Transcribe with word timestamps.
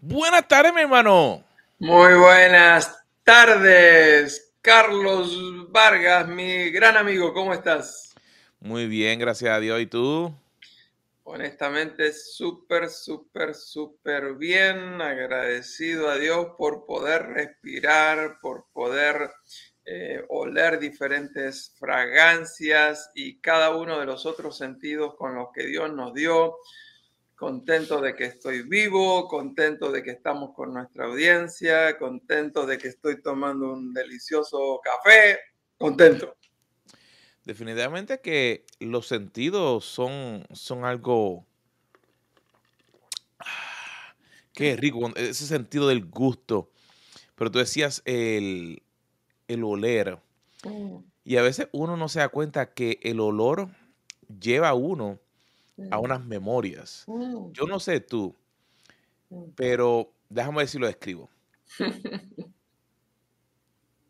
Buenas 0.00 0.46
tardes, 0.46 0.72
mi 0.72 0.82
hermano. 0.82 1.42
Muy 1.80 2.14
buenas 2.14 3.04
tardes, 3.24 4.54
Carlos 4.62 5.72
Vargas, 5.72 6.28
mi 6.28 6.70
gran 6.70 6.96
amigo, 6.96 7.34
¿cómo 7.34 7.52
estás? 7.52 8.14
Muy 8.60 8.86
bien, 8.86 9.18
gracias 9.18 9.50
a 9.50 9.58
Dios. 9.58 9.80
¿Y 9.80 9.86
tú? 9.86 10.32
Honestamente, 11.24 12.12
súper, 12.12 12.90
súper, 12.90 13.56
súper 13.56 14.34
bien. 14.34 15.02
Agradecido 15.02 16.08
a 16.08 16.16
Dios 16.16 16.50
por 16.56 16.86
poder 16.86 17.30
respirar, 17.30 18.38
por 18.40 18.66
poder 18.72 19.32
eh, 19.84 20.24
oler 20.28 20.78
diferentes 20.78 21.74
fragancias 21.76 23.10
y 23.16 23.40
cada 23.40 23.74
uno 23.74 23.98
de 23.98 24.06
los 24.06 24.26
otros 24.26 24.56
sentidos 24.56 25.16
con 25.16 25.34
los 25.34 25.48
que 25.52 25.66
Dios 25.66 25.92
nos 25.92 26.14
dio 26.14 26.54
contento 27.38 28.00
de 28.00 28.16
que 28.16 28.24
estoy 28.24 28.62
vivo, 28.62 29.28
contento 29.28 29.92
de 29.92 30.02
que 30.02 30.10
estamos 30.10 30.52
con 30.56 30.74
nuestra 30.74 31.04
audiencia, 31.04 31.96
contento 31.96 32.66
de 32.66 32.78
que 32.78 32.88
estoy 32.88 33.22
tomando 33.22 33.72
un 33.72 33.94
delicioso 33.94 34.80
café, 34.82 35.38
contento. 35.78 36.36
Definitivamente 37.44 38.20
que 38.20 38.66
los 38.80 39.06
sentidos 39.06 39.84
son, 39.84 40.44
son 40.52 40.84
algo... 40.84 41.46
Qué 44.52 44.74
rico, 44.74 45.12
ese 45.14 45.46
sentido 45.46 45.86
del 45.86 46.06
gusto. 46.06 46.72
Pero 47.36 47.52
tú 47.52 47.60
decías 47.60 48.02
el, 48.04 48.82
el 49.46 49.62
oler. 49.62 50.18
Mm. 50.64 50.96
Y 51.22 51.36
a 51.36 51.42
veces 51.42 51.68
uno 51.70 51.96
no 51.96 52.08
se 52.08 52.18
da 52.18 52.30
cuenta 52.30 52.74
que 52.74 52.98
el 53.04 53.20
olor 53.20 53.68
lleva 54.40 54.70
a 54.70 54.74
uno 54.74 55.20
a 55.90 55.98
mm. 55.98 56.02
unas 56.02 56.24
memorias. 56.24 57.04
Mm. 57.06 57.52
Yo 57.52 57.66
no 57.66 57.80
sé 57.80 58.00
tú, 58.00 58.34
mm. 59.30 59.50
pero 59.54 60.12
déjame 60.28 60.58
ver 60.58 60.68
si 60.68 60.78
lo 60.78 60.86
describo. 60.86 61.28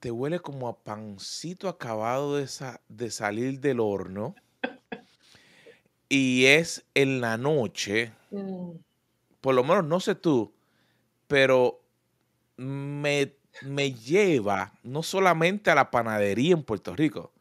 Te 0.00 0.10
huele 0.10 0.38
como 0.38 0.68
a 0.68 0.78
pancito 0.78 1.68
acabado 1.68 2.36
de, 2.36 2.48
de 2.88 3.10
salir 3.10 3.60
del 3.60 3.80
horno. 3.80 4.34
Y 6.08 6.46
es 6.46 6.84
en 6.94 7.20
la 7.20 7.36
noche. 7.36 8.12
Por 9.40 9.54
lo 9.54 9.64
menos 9.64 9.84
no 9.84 10.00
sé 10.00 10.14
tú, 10.14 10.54
pero 11.26 11.80
me, 12.56 13.34
me 13.62 13.92
lleva 13.92 14.72
no 14.82 15.02
solamente 15.02 15.70
a 15.70 15.74
la 15.74 15.90
panadería 15.90 16.54
en 16.54 16.62
Puerto 16.62 16.94
Rico, 16.94 17.32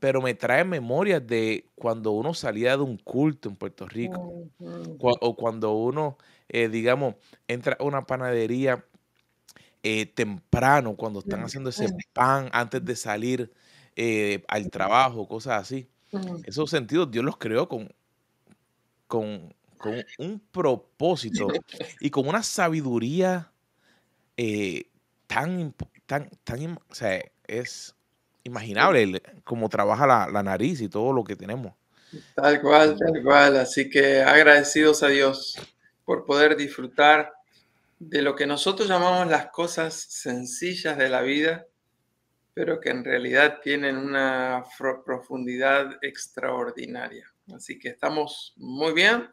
pero 0.00 0.20
me 0.20 0.34
trae 0.34 0.64
memorias 0.64 1.26
de 1.26 1.66
cuando 1.74 2.12
uno 2.12 2.34
salía 2.34 2.76
de 2.76 2.82
un 2.82 2.98
culto 2.98 3.48
en 3.48 3.56
Puerto 3.56 3.86
Rico, 3.86 4.48
o 4.98 5.36
cuando 5.36 5.72
uno, 5.72 6.18
eh, 6.48 6.68
digamos, 6.68 7.14
entra 7.48 7.76
a 7.80 7.84
una 7.84 8.06
panadería 8.06 8.84
eh, 9.82 10.06
temprano, 10.06 10.96
cuando 10.96 11.20
están 11.20 11.42
haciendo 11.42 11.70
ese 11.70 11.88
pan 12.12 12.50
antes 12.52 12.84
de 12.84 12.96
salir 12.96 13.52
eh, 13.94 14.44
al 14.48 14.70
trabajo, 14.70 15.26
cosas 15.26 15.62
así. 15.62 15.88
Esos 16.44 16.70
sentidos 16.70 17.10
Dios 17.10 17.24
los 17.24 17.36
creó 17.36 17.68
con, 17.68 17.92
con, 19.06 19.54
un 20.18 20.40
propósito 20.50 21.48
y 22.00 22.10
con 22.10 22.28
una 22.28 22.42
sabiduría 22.42 23.52
tan, 25.26 25.74
tan, 26.06 26.30
tan, 26.44 26.78
o 26.88 26.94
sea, 26.94 27.20
es 27.46 27.95
imaginable 28.46 29.22
cómo 29.44 29.68
trabaja 29.68 30.06
la, 30.06 30.42
nariz 30.42 30.80
y 30.80 30.88
todo 30.88 31.12
lo 31.12 31.24
que 31.24 31.36
tenemos. 31.36 31.74
Tal 32.34 32.60
cual, 32.60 32.96
tal 32.98 33.22
cual. 33.22 33.56
Así 33.58 33.90
que 33.90 34.22
agradecidos 34.22 35.02
a 35.02 35.08
Dios 35.08 35.56
por 36.04 36.24
poder 36.24 36.56
disfrutar 36.56 37.32
de 37.98 38.22
lo 38.22 38.34
que 38.34 38.46
nosotros 38.46 38.88
llamamos 38.88 39.26
las 39.28 39.46
cosas 39.46 39.94
sencillas 39.94 40.96
de 40.96 41.08
la 41.08 41.22
vida, 41.22 41.66
pero 42.54 42.80
que 42.80 42.90
en 42.90 43.04
realidad 43.04 43.58
tienen 43.62 43.96
una 43.96 44.64
profundidad 45.04 45.98
extraordinaria. 46.02 47.30
Así 47.54 47.78
que 47.78 47.88
estamos 47.88 48.54
muy 48.56 48.92
bien 48.92 49.28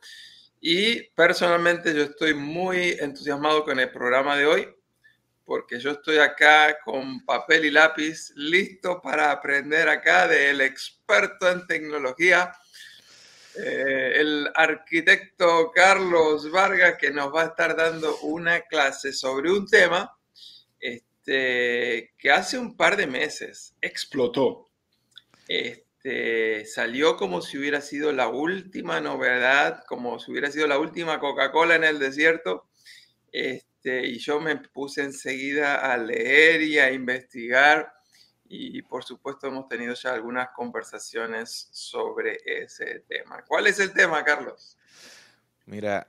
y 0.60 1.04
personalmente 1.10 1.94
yo 1.94 2.04
estoy 2.04 2.34
muy 2.34 2.92
entusiasmado 3.00 3.66
con 3.66 3.80
el 3.80 3.92
programa 3.92 4.38
de 4.38 4.46
hoy 4.46 4.68
porque 5.46 5.80
yo 5.80 5.92
estoy 5.92 6.18
acá 6.18 6.78
con 6.84 7.26
papel 7.26 7.66
y 7.66 7.72
lápiz, 7.72 8.32
listo 8.36 9.02
para 9.02 9.32
aprender 9.32 9.90
acá 9.90 10.28
del 10.28 10.62
experto 10.62 11.50
en 11.50 11.68
tecnología, 11.68 12.54
eh, 13.56 14.14
el 14.16 14.50
arquitecto 14.56 15.72
Carlos 15.72 16.50
Vargas, 16.50 16.96
que 16.98 17.12
nos 17.12 17.34
va 17.34 17.44
a 17.44 17.48
estar 17.48 17.76
dando 17.76 18.18
una 18.20 18.62
clase 18.62 19.14
sobre 19.14 19.52
un 19.52 19.68
tema 19.68 20.18
este, 20.80 22.14
que 22.18 22.32
hace 22.32 22.58
un 22.58 22.76
par 22.76 22.96
de 22.98 23.08
meses 23.08 23.76
explotó. 23.82 24.70
Este, 25.48 26.66
salió 26.66 27.16
como 27.18 27.42
si 27.42 27.58
hubiera 27.58 27.82
sido 27.82 28.12
la 28.12 28.28
última 28.28 29.02
novedad, 29.02 29.84
como 29.88 30.20
si 30.20 30.32
hubiera 30.32 30.50
sido 30.50 30.68
la 30.68 30.80
última 30.80 31.20
Coca-Cola 31.20 31.76
en 31.76 31.84
el 31.84 32.00
desierto. 32.00 32.68
Este, 33.32 33.73
este, 33.84 34.08
y 34.08 34.18
yo 34.18 34.40
me 34.40 34.56
puse 34.56 35.04
enseguida 35.04 35.92
a 35.92 35.98
leer 35.98 36.62
y 36.62 36.80
a 36.80 36.94
investigar 36.94 37.94
y 38.46 38.82
por 38.84 39.04
supuesto 39.04 39.48
hemos 39.48 39.68
tenido 39.68 39.94
ya 39.96 40.14
algunas 40.14 40.52
conversaciones 40.56 41.68
sobre 41.72 42.38
ese 42.46 43.04
tema. 43.08 43.44
¿Cuál 43.48 43.66
es 43.68 43.80
el 43.80 43.92
tema, 43.92 44.24
Carlos? 44.24 44.78
Mira, 45.66 46.08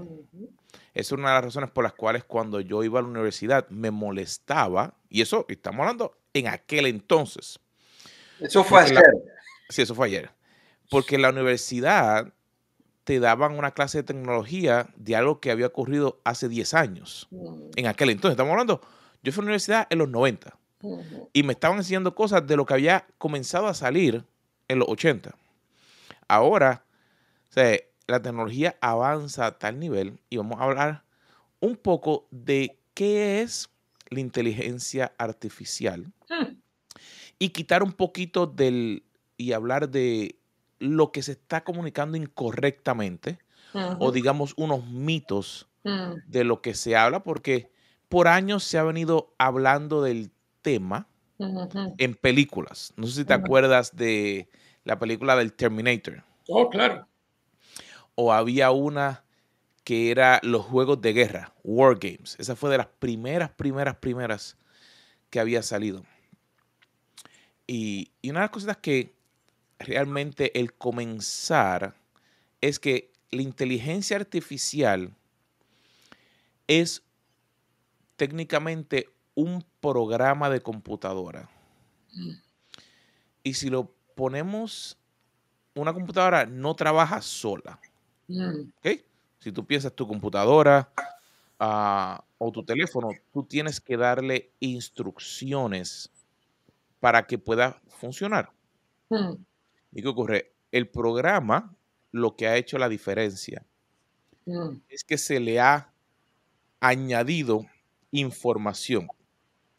Es 0.95 1.13
una 1.13 1.29
de 1.29 1.35
las 1.35 1.45
razones 1.45 1.71
por 1.71 1.85
las 1.85 1.95
cuales 1.95 2.25
cuando 2.25 2.61
yo 2.61 2.83
iba 2.85 2.99
a 2.99 3.03
la 3.03 3.09
universidad 3.09 3.69
me 3.69 3.91
molestaba, 3.91 4.95
y 5.09 5.23
eso 5.23 5.45
estamos 5.49 5.81
hablando 5.81 6.19
en 6.33 6.49
aquel 6.49 6.87
entonces. 6.87 7.59
Eso 8.41 8.65
fue 8.65 8.83
ayer. 8.83 9.03
sí, 9.69 9.83
eso 9.83 9.95
fue 9.95 10.07
ayer. 10.07 10.31
Porque 10.91 11.19
la 11.19 11.31
universidad 11.31 12.33
te 13.09 13.21
daban 13.21 13.57
una 13.57 13.71
clase 13.71 13.97
de 13.97 14.05
tecnología 14.05 14.91
de 14.95 15.17
algo 15.17 15.41
que 15.41 15.51
había 15.51 15.69
ocurrido 15.69 16.21
hace 16.25 16.47
10 16.47 16.75
años. 16.75 17.27
En 17.75 17.87
aquel 17.87 18.11
entonces, 18.11 18.33
estamos 18.33 18.51
hablando, 18.51 18.83
yo 19.23 19.33
fui 19.33 19.41
a 19.41 19.45
la 19.45 19.47
universidad 19.47 19.87
en 19.89 19.97
los 20.01 20.11
90 20.11 20.59
y 21.33 21.43
me 21.43 21.55
estaban 21.55 21.79
enseñando 21.79 22.15
cosas 22.15 22.47
de 22.47 22.55
lo 22.55 22.67
que 22.67 22.75
había 22.75 23.07
comenzado 23.17 23.67
a 23.67 23.73
salir 23.73 24.27
en 24.69 24.79
los 24.79 24.89
80. 24.91 25.35
Ahora, 26.29 26.85
la 28.07 28.21
tecnología 28.21 28.77
avanza 28.83 29.47
a 29.47 29.59
tal 29.59 29.81
nivel 29.81 30.21
y 30.29 30.37
vamos 30.37 30.61
a 30.61 30.65
hablar 30.65 31.05
un 31.61 31.77
poco 31.77 32.29
de 32.31 32.79
qué 32.93 33.41
es 33.41 33.71
la 34.11 34.21
inteligencia 34.21 35.15
artificial 35.17 36.13
hmm. 36.29 36.59
y 37.39 37.49
quitar 37.49 37.83
un 37.83 37.93
poquito 37.93 38.47
del 38.47 39.03
y 39.39 39.53
hablar 39.53 39.89
de 39.89 40.39
lo 40.79 41.13
que 41.13 41.23
se 41.23 41.33
está 41.33 41.65
comunicando 41.65 42.17
incorrectamente 42.17 43.39
o 43.99 44.13
digamos 44.13 44.55
unos 44.57 44.87
mitos 44.87 45.69
mm. 45.85 46.13
de 46.27 46.45
lo 46.45 46.63
que 46.63 46.75
se 46.75 46.97
habla, 46.97 47.23
porque 47.23 47.71
por 48.09 48.29
años 48.29 48.65
se 48.65 48.79
ha 48.79 48.83
venido 48.83 49.35
hablando 49.39 50.03
del 50.03 50.31
tema 50.63 51.07
en 51.99 52.15
películas. 52.15 52.93
No 52.97 53.07
sé 53.07 53.13
si 53.21 53.25
te 53.25 53.35
acuerdas 53.35 53.95
de 53.95 54.49
la 54.85 54.99
película 54.99 55.37
del 55.37 55.53
Terminator. 55.53 56.25
Oh, 56.49 56.69
claro. 56.69 57.07
O 58.15 58.33
había 58.33 58.71
una 58.71 59.25
que 59.85 60.11
era 60.11 60.41
los 60.43 60.65
juegos 60.65 61.01
de 61.01 61.13
guerra, 61.13 61.55
War 61.63 61.99
Games. 61.99 62.37
Esa 62.39 62.57
fue 62.57 62.71
de 62.71 62.79
las 62.79 62.89
primeras, 62.89 63.51
primeras, 63.51 63.97
primeras 63.97 64.57
que 65.31 65.41
había 65.41 65.63
salido. 65.63 66.05
Y, 67.67 68.11
y 68.21 68.31
una 68.31 68.41
de 68.41 68.45
las 68.45 68.51
cosas 68.51 68.77
que 68.79 69.18
realmente 69.79 70.59
el 70.59 70.75
comenzar 70.75 71.95
es 72.61 72.79
que 72.79 73.13
la 73.31 73.43
inteligencia 73.43 74.17
artificial 74.17 75.15
es 76.67 77.03
técnicamente 78.17 79.09
un 79.35 79.65
programa 79.81 80.51
de 80.51 80.61
computadora. 80.61 81.49
Mm. 82.13 82.33
Y 83.45 83.55
si 83.55 83.71
lo 83.71 83.95
ponemos, 84.15 84.99
una 85.75 85.93
computadora 85.93 86.47
no 86.47 86.75
trabaja 86.75 87.23
sola. 87.23 87.79
Mm. 88.27 88.71
Si 89.39 89.53
tú 89.53 89.65
piensas 89.65 89.95
tu 89.95 90.07
computadora, 90.07 90.91
ah, 91.61 92.25
o 92.39 92.53
tu 92.53 92.65
teléfono, 92.65 93.09
tú 93.33 93.45
tienes 93.45 93.81
que 93.81 93.97
darle 93.97 94.53
instrucciones 94.61 96.11
para 97.01 97.27
que 97.27 97.39
pueda 97.39 97.81
funcionar. 97.89 98.51
Hmm. 99.09 99.35
¿Y 99.93 100.03
qué 100.03 100.09
ocurre? 100.09 100.53
El 100.71 100.89
programa, 100.89 101.75
lo 102.13 102.37
que 102.37 102.47
ha 102.47 102.57
hecho 102.57 102.79
la 102.79 102.89
diferencia 102.89 103.65
hmm. 104.47 104.77
es 104.89 105.05
que 105.05 105.19
se 105.19 105.41
le 105.41 105.61
ha 105.61 105.93
añadido 106.81 107.67
información. 108.11 109.09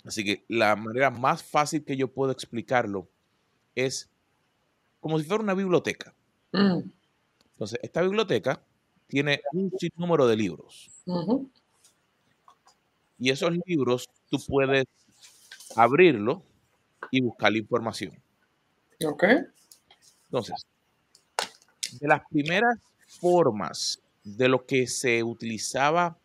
Así 0.06 0.24
que 0.24 0.46
la 0.48 0.76
manera 0.76 1.10
más 1.10 1.44
fácil 1.44 1.84
que 1.84 1.98
yo 1.98 2.08
puedo 2.08 2.32
explicarlo 2.32 3.08
es 3.76 4.10
como 5.00 5.20
si 5.20 5.26
fuera 5.26 5.44
una 5.44 5.54
biblioteca. 5.54 6.14
Hmm. 6.52 6.90
Entonces, 7.54 7.80
esta 7.84 8.02
biblioteca 8.02 8.62
tiene 9.08 9.42
un 9.52 9.72
sinnúmero 9.78 10.28
de 10.28 10.38
libros. 10.38 10.90
Y 13.18 13.32
esos 13.32 13.52
libros 13.66 14.10
tú 14.30 14.38
puedes 14.48 14.86
abrirlo 15.76 16.44
y 17.12 17.22
buscar 17.22 17.52
la 17.52 17.58
información. 17.58 18.14
Ok. 19.06 19.24
Entonces, 20.30 20.66
de 22.00 22.08
las 22.08 22.22
primeras 22.30 22.78
formas 23.20 24.00
de 24.24 24.48
lo 24.48 24.64
que 24.66 24.86
se 24.86 25.24
utilizaba 25.24 26.18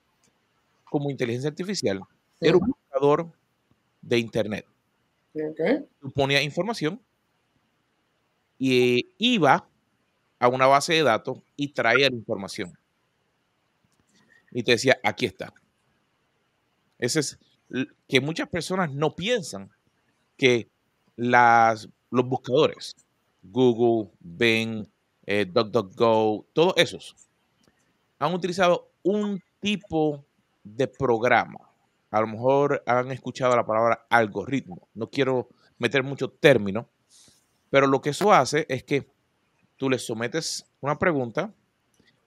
como 0.85 1.11
inteligencia 1.11 1.49
artificial, 1.49 2.03
era 2.41 2.59
un 2.59 2.67
buscador 2.67 3.33
de 4.03 4.19
Internet. 4.19 4.67
Okay. 5.33 5.87
Tú 6.01 6.11
ponías 6.11 6.43
información 6.43 7.01
y 8.59 9.09
iba 9.19 9.67
a 10.39 10.49
una 10.49 10.67
base 10.67 10.93
de 10.93 11.03
datos 11.03 11.39
y 11.57 11.69
traía 11.69 12.11
la 12.11 12.17
información. 12.17 12.79
Y 14.53 14.63
te 14.63 14.73
decía, 14.73 15.01
aquí 15.03 15.27
está. 15.27 15.53
Ese 16.99 17.21
es 17.21 17.39
que 18.07 18.21
muchas 18.21 18.49
personas 18.49 18.93
no 18.93 19.17
piensan 19.17 19.71
que 20.37 20.69
las, 21.17 21.89
los 22.11 22.27
buscadores, 22.27 22.95
Google, 23.45 24.11
Bing, 24.21 24.87
eh, 25.27 25.47
DuckDuckGo, 25.47 26.49
todos 26.53 26.75
esos, 26.77 27.17
han 28.19 28.35
utilizado 28.35 28.91
un 29.03 29.41
tipo 29.61 30.25
de 30.63 30.87
programa. 30.89 31.59
A 32.11 32.21
lo 32.21 32.27
mejor 32.29 32.83
han 32.87 33.11
escuchado 33.11 33.57
la 33.57 33.67
palabra 33.67 34.07
algoritmo. 34.09 34.89
No 34.95 35.11
quiero 35.11 35.49
meter 35.79 36.03
mucho 36.03 36.31
término, 36.31 36.89
pero 37.71 37.87
lo 37.87 38.01
que 38.01 38.11
eso 38.11 38.33
hace 38.33 38.67
es 38.69 38.85
que 38.85 39.11
tú 39.77 39.91
le 39.91 39.99
sometes 39.99 40.67
una 40.81 40.99
pregunta, 40.99 41.55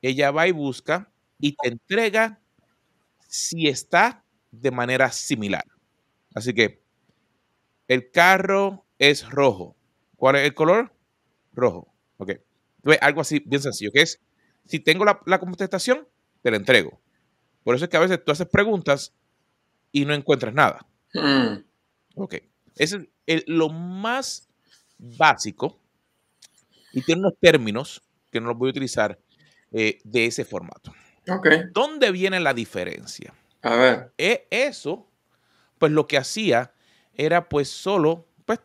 ella 0.02 0.32
va 0.32 0.48
y 0.48 0.52
busca 0.52 1.12
y 1.40 1.54
te 1.56 1.70
entrega 1.70 2.40
si 3.28 3.68
está 3.68 4.24
de 4.52 4.72
manera 4.72 5.12
similar. 5.12 5.66
Así 6.36 6.54
que 6.54 6.82
el 7.88 8.12
carro 8.12 8.86
es 9.00 9.30
rojo. 9.30 9.76
¿Cuál 10.16 10.38
es 10.38 10.46
el 10.46 10.54
color? 10.54 10.92
Rojo. 11.58 11.94
Ok. 12.18 12.32
Entonces, 12.78 13.02
algo 13.02 13.22
así 13.22 13.42
bien 13.46 13.62
sencillo, 13.62 13.92
que 13.92 14.02
es, 14.02 14.22
si 14.66 14.80
tengo 14.80 15.04
la, 15.04 15.40
contestación, 15.40 16.08
te 16.42 16.52
la 16.52 16.58
entrego. 16.58 17.02
Por 17.64 17.76
eso 17.76 17.86
es 17.86 17.92
que 17.92 17.98
a 17.98 18.02
veces 18.02 18.24
tú 18.24 18.32
haces 18.32 18.48
preguntas 18.48 19.14
y 19.92 20.06
no 20.06 20.14
encuentras 20.14 20.54
nada. 20.54 20.86
Hmm. 21.14 21.64
Ok. 22.16 22.36
Ese 22.76 23.10
es 23.26 23.44
lo 23.48 23.70
más 23.70 24.48
básico 24.98 25.80
y 26.94 27.02
tiene 27.02 27.22
unos 27.22 27.34
términos 27.40 28.02
que 28.32 28.40
no 28.40 28.48
los 28.48 28.58
voy 28.58 28.70
a 28.70 28.72
utilizar 28.72 29.20
eh, 29.72 30.00
de 30.04 30.26
ese 30.26 30.46
formato. 30.46 30.94
Ok. 31.30 31.48
¿Dónde 31.74 32.12
viene 32.12 32.40
la 32.40 32.54
diferencia? 32.54 33.34
A 33.62 33.76
ver. 33.76 34.14
E, 34.18 34.48
eso, 34.50 35.10
pues 35.78 35.92
lo 35.92 36.08
que 36.08 36.18
hacía 36.18 36.74
era 37.14 37.50
pues 37.50 37.68
solo 37.70 38.28
pues, 38.46 38.60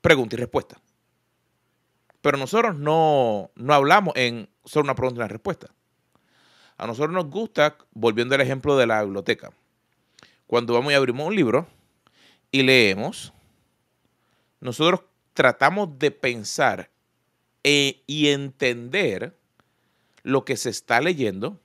pregunta 0.00 0.36
y 0.36 0.38
respuesta. 0.38 0.80
Pero 2.24 2.38
nosotros 2.38 2.78
no, 2.78 3.50
no 3.54 3.74
hablamos 3.74 4.14
en 4.16 4.48
solo 4.64 4.84
una 4.84 4.94
pregunta 4.94 5.18
y 5.18 5.20
una 5.20 5.28
respuesta. 5.28 5.68
A 6.78 6.86
nosotros 6.86 7.12
nos 7.12 7.28
gusta, 7.28 7.76
volviendo 7.92 8.34
al 8.34 8.40
ejemplo 8.40 8.78
de 8.78 8.86
la 8.86 9.02
biblioteca, 9.04 9.52
cuando 10.46 10.72
vamos 10.72 10.90
y 10.90 10.96
abrimos 10.96 11.26
un 11.26 11.36
libro 11.36 11.66
y 12.50 12.62
leemos, 12.62 13.34
nosotros 14.60 15.02
tratamos 15.34 15.98
de 15.98 16.12
pensar 16.12 16.88
e, 17.62 18.02
y 18.06 18.28
entender 18.28 19.36
lo 20.22 20.46
que 20.46 20.56
se 20.56 20.70
está 20.70 21.02
leyendo 21.02 21.60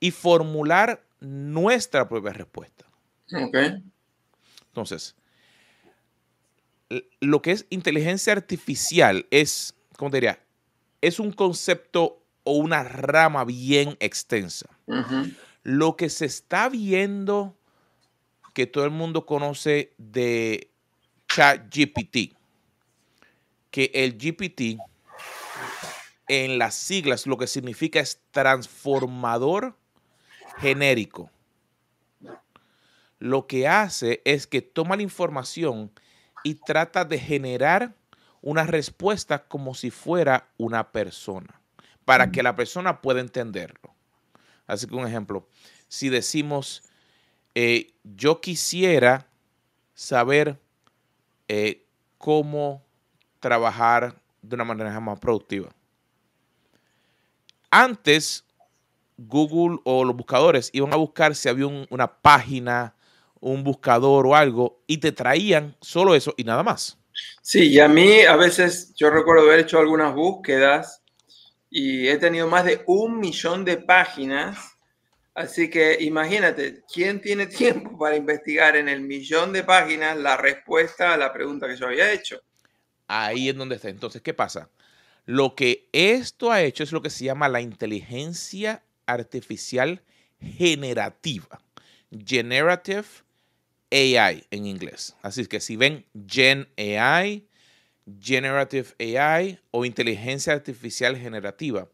y 0.00 0.10
formular 0.10 1.04
nuestra 1.20 2.08
propia 2.08 2.32
respuesta. 2.32 2.86
Ok. 3.30 3.82
Entonces, 4.68 5.16
lo 7.20 7.42
que 7.42 7.52
es 7.52 7.66
inteligencia 7.70 8.32
artificial 8.32 9.26
es, 9.30 9.74
¿cómo 9.96 10.10
te 10.10 10.18
diría? 10.18 10.42
Es 11.00 11.20
un 11.20 11.32
concepto 11.32 12.22
o 12.44 12.56
una 12.56 12.82
rama 12.82 13.44
bien 13.44 13.96
extensa. 14.00 14.68
Lo 15.62 15.96
que 15.96 16.10
se 16.10 16.26
está 16.26 16.68
viendo, 16.68 17.56
que 18.54 18.66
todo 18.66 18.84
el 18.84 18.90
mundo 18.90 19.24
conoce 19.24 19.94
de 19.98 20.70
ChatGPT, 21.28 22.34
que 23.70 23.90
el 23.94 24.18
GPT 24.18 24.80
en 26.28 26.58
las 26.58 26.74
siglas 26.74 27.26
lo 27.26 27.36
que 27.36 27.46
significa 27.46 28.00
es 28.00 28.20
transformador 28.30 29.76
genérico. 30.58 31.30
Lo 33.18 33.46
que 33.46 33.68
hace 33.68 34.22
es 34.24 34.46
que 34.46 34.62
toma 34.62 34.96
la 34.96 35.02
información 35.02 35.92
y 36.42 36.54
trata 36.54 37.04
de 37.04 37.18
generar 37.18 37.94
una 38.42 38.64
respuesta 38.64 39.44
como 39.46 39.74
si 39.74 39.90
fuera 39.90 40.48
una 40.56 40.92
persona, 40.92 41.60
para 42.04 42.30
que 42.30 42.42
la 42.42 42.56
persona 42.56 43.00
pueda 43.00 43.20
entenderlo. 43.20 43.94
Así 44.66 44.86
que 44.86 44.94
un 44.94 45.06
ejemplo, 45.06 45.46
si 45.88 46.08
decimos, 46.08 46.82
eh, 47.54 47.92
yo 48.04 48.40
quisiera 48.40 49.26
saber 49.94 50.58
eh, 51.48 51.84
cómo 52.18 52.82
trabajar 53.40 54.14
de 54.42 54.54
una 54.54 54.64
manera 54.64 54.98
más 55.00 55.18
productiva. 55.18 55.70
Antes 57.70 58.44
Google 59.16 59.80
o 59.84 60.04
los 60.04 60.16
buscadores 60.16 60.70
iban 60.72 60.92
a 60.92 60.96
buscar 60.96 61.34
si 61.34 61.48
había 61.48 61.66
una 61.66 62.06
página, 62.06 62.94
un 63.40 63.64
buscador 63.64 64.26
o 64.26 64.36
algo, 64.36 64.82
y 64.86 64.98
te 64.98 65.12
traían 65.12 65.76
solo 65.80 66.14
eso 66.14 66.34
y 66.36 66.44
nada 66.44 66.62
más. 66.62 66.98
Sí, 67.42 67.68
y 67.68 67.80
a 67.80 67.88
mí 67.88 68.20
a 68.22 68.36
veces 68.36 68.94
yo 68.94 69.10
recuerdo 69.10 69.42
haber 69.42 69.60
hecho 69.60 69.78
algunas 69.78 70.14
búsquedas 70.14 71.02
y 71.70 72.08
he 72.08 72.16
tenido 72.18 72.48
más 72.48 72.64
de 72.64 72.82
un 72.86 73.18
millón 73.18 73.64
de 73.64 73.78
páginas. 73.78 74.76
Así 75.34 75.70
que 75.70 75.96
imagínate, 76.00 76.82
¿quién 76.92 77.20
tiene 77.20 77.46
tiempo 77.46 77.98
para 77.98 78.16
investigar 78.16 78.76
en 78.76 78.88
el 78.88 79.00
millón 79.00 79.52
de 79.52 79.64
páginas 79.64 80.16
la 80.16 80.36
respuesta 80.36 81.14
a 81.14 81.16
la 81.16 81.32
pregunta 81.32 81.68
que 81.68 81.76
yo 81.76 81.86
había 81.86 82.12
hecho? 82.12 82.40
Ahí 83.06 83.48
es 83.48 83.56
donde 83.56 83.76
está. 83.76 83.88
Entonces, 83.88 84.22
¿qué 84.22 84.34
pasa? 84.34 84.70
Lo 85.26 85.54
que 85.54 85.88
esto 85.92 86.50
ha 86.50 86.62
hecho 86.62 86.82
es 86.82 86.92
lo 86.92 87.02
que 87.02 87.10
se 87.10 87.24
llama 87.24 87.48
la 87.48 87.60
inteligencia 87.60 88.82
artificial 89.06 90.02
generativa. 90.40 91.60
Generative 92.10 93.06
AI 93.90 94.44
en 94.50 94.66
inglés. 94.66 95.16
Así 95.22 95.46
que 95.46 95.60
si 95.60 95.76
ven 95.76 96.06
Gen 96.26 96.68
AI, 96.76 97.46
Generative 98.20 98.88
AI 98.98 99.58
o 99.70 99.84
inteligencia 99.84 100.52
artificial 100.52 101.16
generativa, 101.16 101.88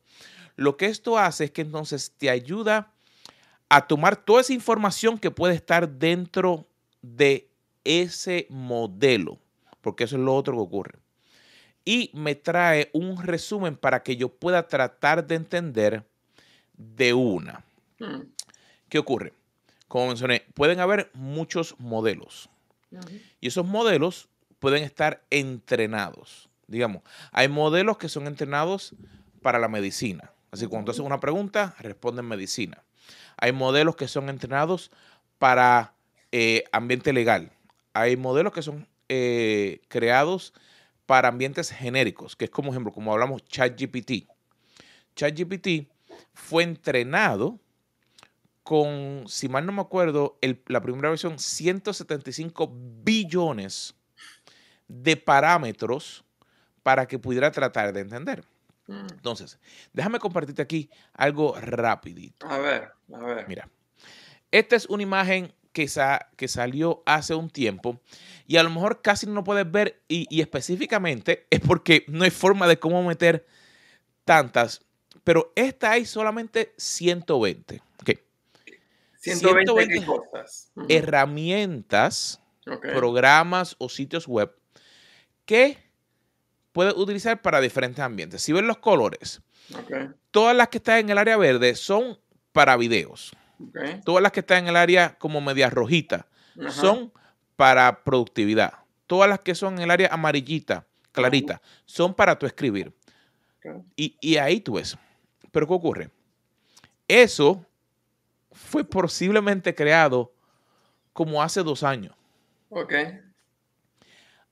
lo 0.57 0.76
que 0.76 0.87
esto 0.87 1.19
hace 1.19 1.45
es 1.45 1.50
que 1.50 1.62
entonces 1.62 2.12
te 2.17 2.31
ayuda 2.31 2.93
a 3.69 3.87
tomar 3.87 4.17
toda 4.17 4.41
esa 4.41 4.53
información 4.53 5.19
que 5.19 5.31
puede 5.31 5.55
estar 5.55 5.88
dentro 5.88 6.67
de 7.03 7.49
ese 7.85 8.47
modelo, 8.49 9.38
porque 9.81 10.05
eso 10.05 10.17
es 10.17 10.23
lo 10.23 10.35
otro 10.35 10.55
que 10.55 10.61
ocurre. 10.61 10.99
Y 11.85 12.11
me 12.15 12.35
trae 12.35 12.91
un 12.93 13.23
resumen 13.23 13.76
para 13.76 14.03
que 14.03 14.17
yo 14.17 14.29
pueda 14.29 14.67
tratar 14.67 15.26
de 15.26 15.37
entender 15.37 16.05
de 16.76 17.15
una. 17.15 17.65
Hmm. 17.99 18.23
¿Qué 18.88 18.99
ocurre? 18.99 19.33
Como 19.88 20.09
mencioné, 20.09 20.45
pueden 20.55 20.81
haber 20.81 21.11
muchos 21.14 21.76
modelos. 21.78 22.49
Y 23.40 23.49
esos 23.49 23.66
modelos 23.66 24.28
pueden 24.59 24.83
estar 24.83 25.23
entrenados. 25.31 26.49
Digamos, 26.66 27.02
hay 27.31 27.49
modelos 27.49 27.99
que 27.99 28.09
son 28.09 28.26
entrenados 28.26 28.95
para 29.43 29.59
la 29.59 29.69
medicina. 29.69 30.33
Así 30.50 30.64
que 30.64 30.71
cuando 30.71 30.90
haces 30.90 31.05
una 31.05 31.21
pregunta, 31.21 31.75
responden 31.78 32.26
medicina. 32.26 32.83
Hay 33.37 33.52
modelos 33.52 33.97
que 33.97 34.09
son 34.09 34.28
entrenados 34.28 34.90
para 35.38 35.95
eh, 36.33 36.64
ambiente 36.73 37.12
legal. 37.12 37.52
Hay 37.93 38.16
modelos 38.16 38.52
que 38.52 38.62
son 38.62 38.88
eh, 39.09 39.81
creados 39.88 40.52
para 41.07 41.28
ambientes 41.28 41.71
genéricos, 41.71 42.35
que 42.35 42.47
es 42.47 42.50
como 42.50 42.71
ejemplo, 42.71 42.93
como 42.93 43.12
hablamos 43.12 43.45
ChatGPT. 43.45 44.28
ChatGPT 45.14 45.88
fue 46.35 46.64
entrenado 46.64 47.61
con, 48.67 49.23
si 49.29 49.49
mal 49.49 49.65
no 49.65 49.71
me 49.71 49.81
acuerdo, 49.81 50.41
la 50.67 50.81
primera 50.81 51.09
versión, 51.09 51.39
175 51.39 52.69
billones 53.05 53.95
de 54.89 55.17
parámetros 55.17 56.25
para 56.83 57.07
que 57.07 57.17
pudiera 57.17 57.53
tratar 57.53 57.93
de 57.93 58.01
entender. 58.01 58.45
Mm. 58.89 59.07
Entonces, 59.13 59.61
déjame 59.93 60.19
compartirte 60.19 60.63
aquí 60.63 60.91
algo 61.15 61.55
rapidito. 61.61 62.45
A 62.49 62.59
ver, 62.59 62.91
a 63.15 63.19
ver. 63.21 63.47
Mira, 63.47 63.69
esta 64.51 64.75
es 64.75 64.87
una 64.87 65.05
imagen 65.05 65.55
que, 65.73 65.89
que 66.35 66.49
salió 66.49 67.05
hace 67.07 67.37
un 67.37 67.49
tiempo 67.49 68.01
y 68.49 68.57
a 68.57 68.65
lo 68.65 68.71
mejor 68.71 69.01
casi 69.01 69.29
no 69.29 69.45
puedes 69.45 69.71
ver 69.71 70.03
y, 70.09 70.41
específicamente 70.41 71.47
es 71.51 71.61
porque 71.61 72.05
no 72.09 72.25
hay 72.25 72.31
forma 72.33 72.67
de 72.67 72.81
cómo 72.81 73.01
meter 73.05 73.47
tantas, 74.25 74.85
pero 75.23 75.53
esta 75.55 75.93
hay 75.93 76.05
solamente 76.05 76.75
120. 76.79 77.86
120, 79.35 80.04
cosas. 80.04 80.73
herramientas, 80.88 82.40
programas 82.64 83.76
o 83.78 83.88
sitios 83.88 84.26
web 84.26 84.54
que 85.45 85.78
puedes 86.73 86.95
utilizar 86.95 87.40
para 87.40 87.61
diferentes 87.61 88.00
ambientes. 88.00 88.42
Si 88.42 88.52
ven 88.52 88.66
los 88.66 88.78
colores, 88.78 89.40
todas 90.30 90.56
las 90.56 90.68
que 90.68 90.78
están 90.78 90.99
en 90.99 91.11
el 91.11 91.18
área 91.18 91.37
verde 91.37 91.75
son 91.75 92.18
para 92.52 92.76
videos. 92.76 93.35
Todas 94.04 94.23
las 94.23 94.33
que 94.33 94.40
están 94.40 94.64
en 94.64 94.68
el 94.68 94.76
área 94.76 95.16
como 95.18 95.40
media 95.40 95.71
rojita 95.71 96.26
son 96.68 97.12
para 97.56 98.04
productividad. 98.04 98.75
Todas 99.06 99.28
las 99.28 99.40
que 99.40 99.54
son 99.54 99.76
en 99.76 99.83
el 99.83 99.90
área 99.90 100.09
amarillita, 100.12 100.87
clarita, 101.12 101.62
son 101.85 102.12
para 102.12 102.38
tu 102.38 102.47
escribir. 102.47 102.92
Y, 103.97 104.16
y, 104.21 104.37
ahí 104.37 104.61
tú 104.61 104.75
ves. 104.75 104.97
Pero 105.50 105.66
¿qué 105.66 105.73
ocurre? 105.73 106.11
Eso 107.09 107.64
fue 108.57 108.85
posiblemente 108.85 109.75
creado 109.75 110.33
como 111.13 111.43
hace 111.43 111.63
dos 111.63 111.83
años. 111.83 112.15
Ok. 112.71 112.95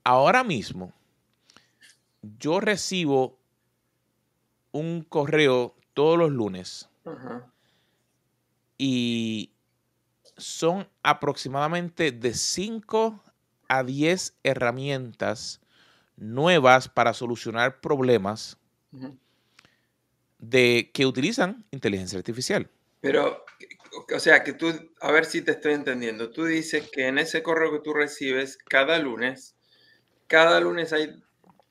Ahora 0.03 0.43
mismo, 0.43 0.93
yo 2.21 2.59
recibo 2.59 3.37
un 4.71 5.01
correo 5.03 5.75
todos 5.93 6.17
los 6.17 6.31
lunes 6.31 6.89
y 8.77 9.51
son 10.37 10.87
aproximadamente 11.01 12.11
de 12.11 12.33
5 12.33 13.23
a 13.67 13.83
10 13.83 14.37
herramientas 14.43 15.61
nuevas 16.17 16.89
para 16.89 17.13
solucionar 17.13 17.79
problemas 17.79 18.57
de 20.39 20.91
que 20.93 21.05
utilizan 21.05 21.65
inteligencia 21.71 22.17
artificial. 22.17 22.69
Pero, 23.01 23.45
o 24.13 24.19
sea, 24.19 24.43
que 24.43 24.53
tú, 24.53 24.73
a 24.99 25.11
ver 25.11 25.25
si 25.25 25.41
te 25.41 25.51
estoy 25.51 25.73
entendiendo. 25.73 26.31
Tú 26.31 26.45
dices 26.45 26.89
que 26.91 27.07
en 27.07 27.17
ese 27.17 27.43
correo 27.43 27.71
que 27.71 27.79
tú 27.79 27.93
recibes 27.93 28.57
cada 28.57 28.97
lunes, 28.99 29.55
cada 30.27 30.59
lunes 30.59 30.93
hay 30.93 31.15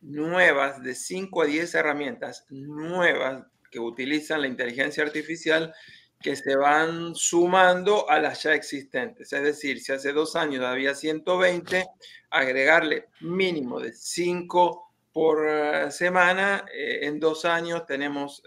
nuevas, 0.00 0.82
de 0.82 0.94
5 0.94 1.42
a 1.42 1.46
10 1.46 1.74
herramientas 1.74 2.46
nuevas 2.50 3.46
que 3.70 3.80
utilizan 3.80 4.42
la 4.42 4.46
inteligencia 4.46 5.02
artificial 5.02 5.74
que 6.20 6.36
se 6.36 6.56
van 6.56 7.14
sumando 7.14 8.08
a 8.08 8.18
las 8.18 8.42
ya 8.42 8.54
existentes. 8.54 9.32
Es 9.32 9.42
decir, 9.42 9.80
si 9.80 9.92
hace 9.92 10.12
dos 10.12 10.36
años 10.36 10.64
había 10.64 10.94
120, 10.94 11.86
agregarle 12.30 13.08
mínimo 13.20 13.80
de 13.80 13.92
5 13.92 14.92
por 15.12 15.46
eh, 15.46 15.90
semana, 15.90 16.64
eh, 16.72 17.00
en 17.02 17.20
dos 17.20 17.44
años 17.44 17.84
tenemos 17.86 18.42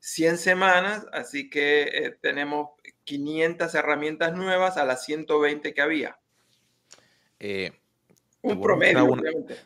100 0.00 0.34
eh, 0.34 0.36
semanas, 0.38 1.06
así 1.12 1.50
que 1.50 2.16
tenemos 2.20 2.70
500 3.04 3.74
herramientas 3.74 4.34
nuevas 4.34 4.76
a 4.76 4.84
las 4.84 5.04
120 5.04 5.74
que 5.74 5.80
había. 5.80 6.18
Un 8.42 8.60
promedio, 8.60 9.04
obviamente. 9.04 9.58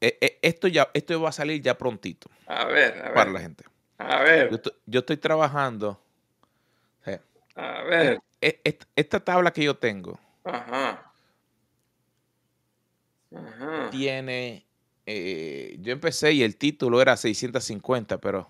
Eh, 0.00 0.16
eh, 0.20 0.38
esto 0.42 0.68
ya 0.68 0.88
esto 0.94 1.20
va 1.20 1.30
a 1.30 1.32
salir 1.32 1.60
ya 1.60 1.76
prontito. 1.76 2.30
A 2.46 2.66
ver, 2.66 2.98
a 3.00 3.04
ver. 3.06 3.14
Para 3.14 3.30
la 3.30 3.40
gente. 3.40 3.64
A 3.98 4.22
ver. 4.22 4.50
Yo, 4.86 5.00
estoy 5.00 5.16
trabajando. 5.16 6.00
a 7.56 7.82
ver. 7.82 8.20
E, 8.40 8.60
e, 8.64 8.78
esta, 8.94 9.18
tabla 9.20 9.52
que 9.52 9.64
yo 9.64 9.76
tengo. 9.76 10.18
Ajá. 10.44 11.12
Ajá. 13.34 13.90
Tiene. 13.90 14.64
Eh, 15.06 15.76
yo 15.80 15.92
empecé 15.92 16.32
y 16.32 16.42
el 16.42 16.56
título 16.56 17.02
era 17.02 17.16
650, 17.16 18.18
pero. 18.18 18.48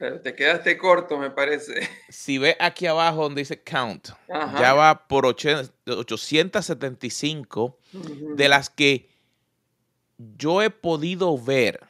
Pero 0.00 0.18
te 0.18 0.34
quedaste 0.34 0.76
corto, 0.78 1.18
me 1.18 1.30
parece. 1.30 1.74
Si 2.08 2.38
ve 2.38 2.56
aquí 2.58 2.86
abajo 2.86 3.24
donde 3.24 3.42
dice 3.42 3.62
count, 3.62 4.08
ya 4.28 4.72
va 4.72 5.06
por 5.06 5.26
875 5.26 7.78
de 8.34 8.48
las 8.48 8.70
que 8.70 9.10
yo 10.16 10.62
he 10.62 10.70
podido 10.70 11.36
ver, 11.36 11.80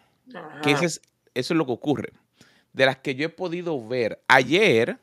que 0.63 0.73
eso 0.73 0.85
es, 0.85 1.01
eso 1.35 1.55
es 1.55 1.57
lo 1.57 1.67
que 1.67 1.73
ocurre, 1.73 2.13
de 2.73 2.87
las 2.87 2.99
que 2.99 3.15
yo 3.15 3.27
he 3.27 3.29
podido 3.29 3.87
ver, 3.87 4.21
ayer 4.27 4.99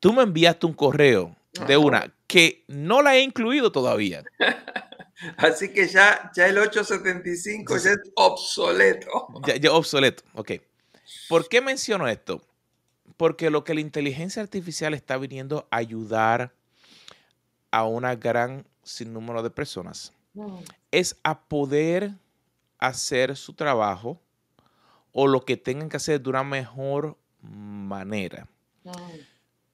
tú 0.00 0.12
me 0.12 0.24
enviaste 0.24 0.66
un 0.66 0.74
correo 0.74 1.36
de 1.66 1.76
una 1.76 2.12
que 2.26 2.64
no 2.66 3.02
la 3.02 3.14
he 3.14 3.22
incluido 3.22 3.70
todavía. 3.70 4.24
Así 5.36 5.72
que 5.72 5.86
ya, 5.86 6.32
ya 6.34 6.48
el 6.48 6.58
875 6.58 7.78
ya 7.78 7.92
es 7.92 8.00
obsoleto. 8.16 9.28
Ya, 9.46 9.54
ya 9.56 9.70
obsoleto, 9.72 10.24
ok. 10.34 10.54
¿Por 11.28 11.48
qué 11.48 11.60
menciono 11.60 12.08
esto? 12.08 12.42
Porque 13.16 13.50
lo 13.50 13.64
que 13.64 13.74
la 13.74 13.80
inteligencia 13.80 14.42
artificial 14.42 14.94
está 14.94 15.16
viniendo 15.16 15.68
a 15.70 15.76
ayudar 15.76 16.54
a 17.70 17.84
una 17.84 18.14
gran 18.14 18.66
sinnúmero 18.82 19.42
de 19.42 19.50
personas 19.50 20.12
es 20.90 21.16
a 21.22 21.40
poder 21.40 22.14
hacer 22.78 23.36
su 23.36 23.54
trabajo 23.54 24.20
o 25.12 25.26
lo 25.26 25.44
que 25.44 25.56
tengan 25.56 25.88
que 25.88 25.96
hacer 25.96 26.20
de 26.20 26.30
una 26.30 26.44
mejor 26.44 27.16
manera. 27.40 28.48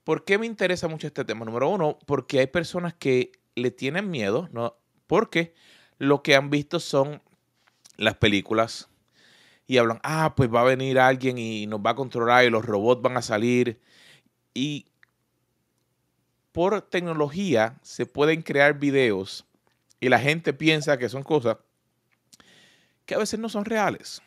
¿Por 0.05 0.25
qué 0.25 0.39
me 0.39 0.47
interesa 0.47 0.89
mucho 0.89 1.07
este 1.07 1.25
tema? 1.25 1.45
Número 1.45 1.69
uno, 1.69 1.99
porque 2.07 2.41
hay 2.41 2.47
personas 2.47 2.95
que 2.95 3.33
le 3.55 3.71
tienen 3.71 4.11
miedo, 4.11 4.49
¿no? 4.53 4.77
Porque 5.07 5.55
lo 5.99 6.23
que 6.23 6.37
han 6.37 6.51
visto 6.51 6.81
son 6.81 7.23
las 7.97 8.17
películas 8.17 8.89
y 9.71 9.79
hablan, 9.79 10.00
ah, 10.03 10.35
pues 10.35 10.53
va 10.53 10.62
a 10.62 10.65
venir 10.65 10.99
alguien 10.99 11.39
y 11.39 11.65
nos 11.69 11.79
va 11.79 11.91
a 11.91 11.95
controlar 11.95 12.45
y 12.45 12.50
los 12.50 12.65
robots 12.65 13.03
van 13.03 13.17
a 13.17 13.23
salir. 13.23 13.79
Y 14.53 14.87
por 16.50 16.83
tecnología 16.83 17.79
se 17.81 18.05
pueden 18.05 18.43
crear 18.43 18.81
videos 18.81 19.47
y 20.00 20.09
la 20.09 20.19
gente 20.19 20.53
piensa 20.53 20.99
que 20.99 21.09
son 21.09 21.23
cosas 21.23 21.57
que 23.07 23.15
a 23.15 23.19
veces 23.19 23.39
no 23.39 23.49
son 23.49 23.65
reales. 23.65 24.21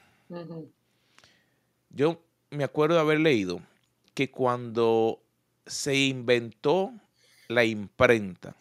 Yo 1.89 2.21
me 2.49 2.63
acuerdo 2.63 2.95
de 2.95 3.01
haber 3.01 3.19
leído 3.19 3.59
que 4.13 4.31
cuando 4.31 5.21
se 5.65 5.93
inventó 6.05 6.93
la 7.49 7.65
imprenta, 7.65 8.55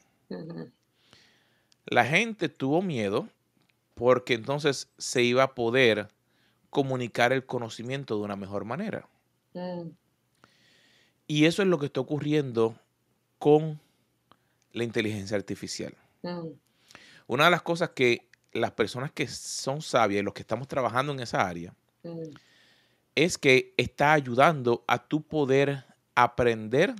la 1.85 2.05
gente 2.05 2.49
tuvo 2.49 2.83
miedo 2.83 3.29
porque 3.95 4.35
entonces 4.35 4.89
se 4.99 5.23
iba 5.23 5.45
a 5.45 5.55
poder 5.55 6.09
comunicar 6.73 7.35
el 7.35 7.45
conocimiento 7.45 8.17
de 8.17 8.23
una 8.23 8.35
mejor 8.35 8.65
manera. 8.65 9.07
Mm. 9.53 9.91
Y 11.27 11.45
eso 11.45 11.61
es 11.61 11.69
lo 11.69 11.79
que 11.79 11.85
está 11.85 12.01
ocurriendo 12.01 12.75
con 13.39 13.79
la 14.73 14.83
inteligencia 14.83 15.37
artificial. 15.37 15.95
Mm. 16.23 16.49
Una 17.27 17.45
de 17.45 17.51
las 17.51 17.61
cosas 17.61 17.91
que 17.91 18.27
las 18.53 18.71
personas 18.71 19.13
que 19.13 19.29
son 19.29 19.83
sabias 19.83 20.23
y 20.23 20.25
los 20.25 20.33
que 20.33 20.41
estamos 20.41 20.67
trabajando 20.67 21.13
en 21.13 21.21
esa 21.21 21.47
área 21.47 21.75
mm. 22.05 22.31
es 23.17 23.37
que 23.37 23.75
está 23.77 24.15
ayudando 24.15 24.83
a 24.87 24.97
tu 24.97 25.21
poder 25.21 25.85
aprender 26.15 26.95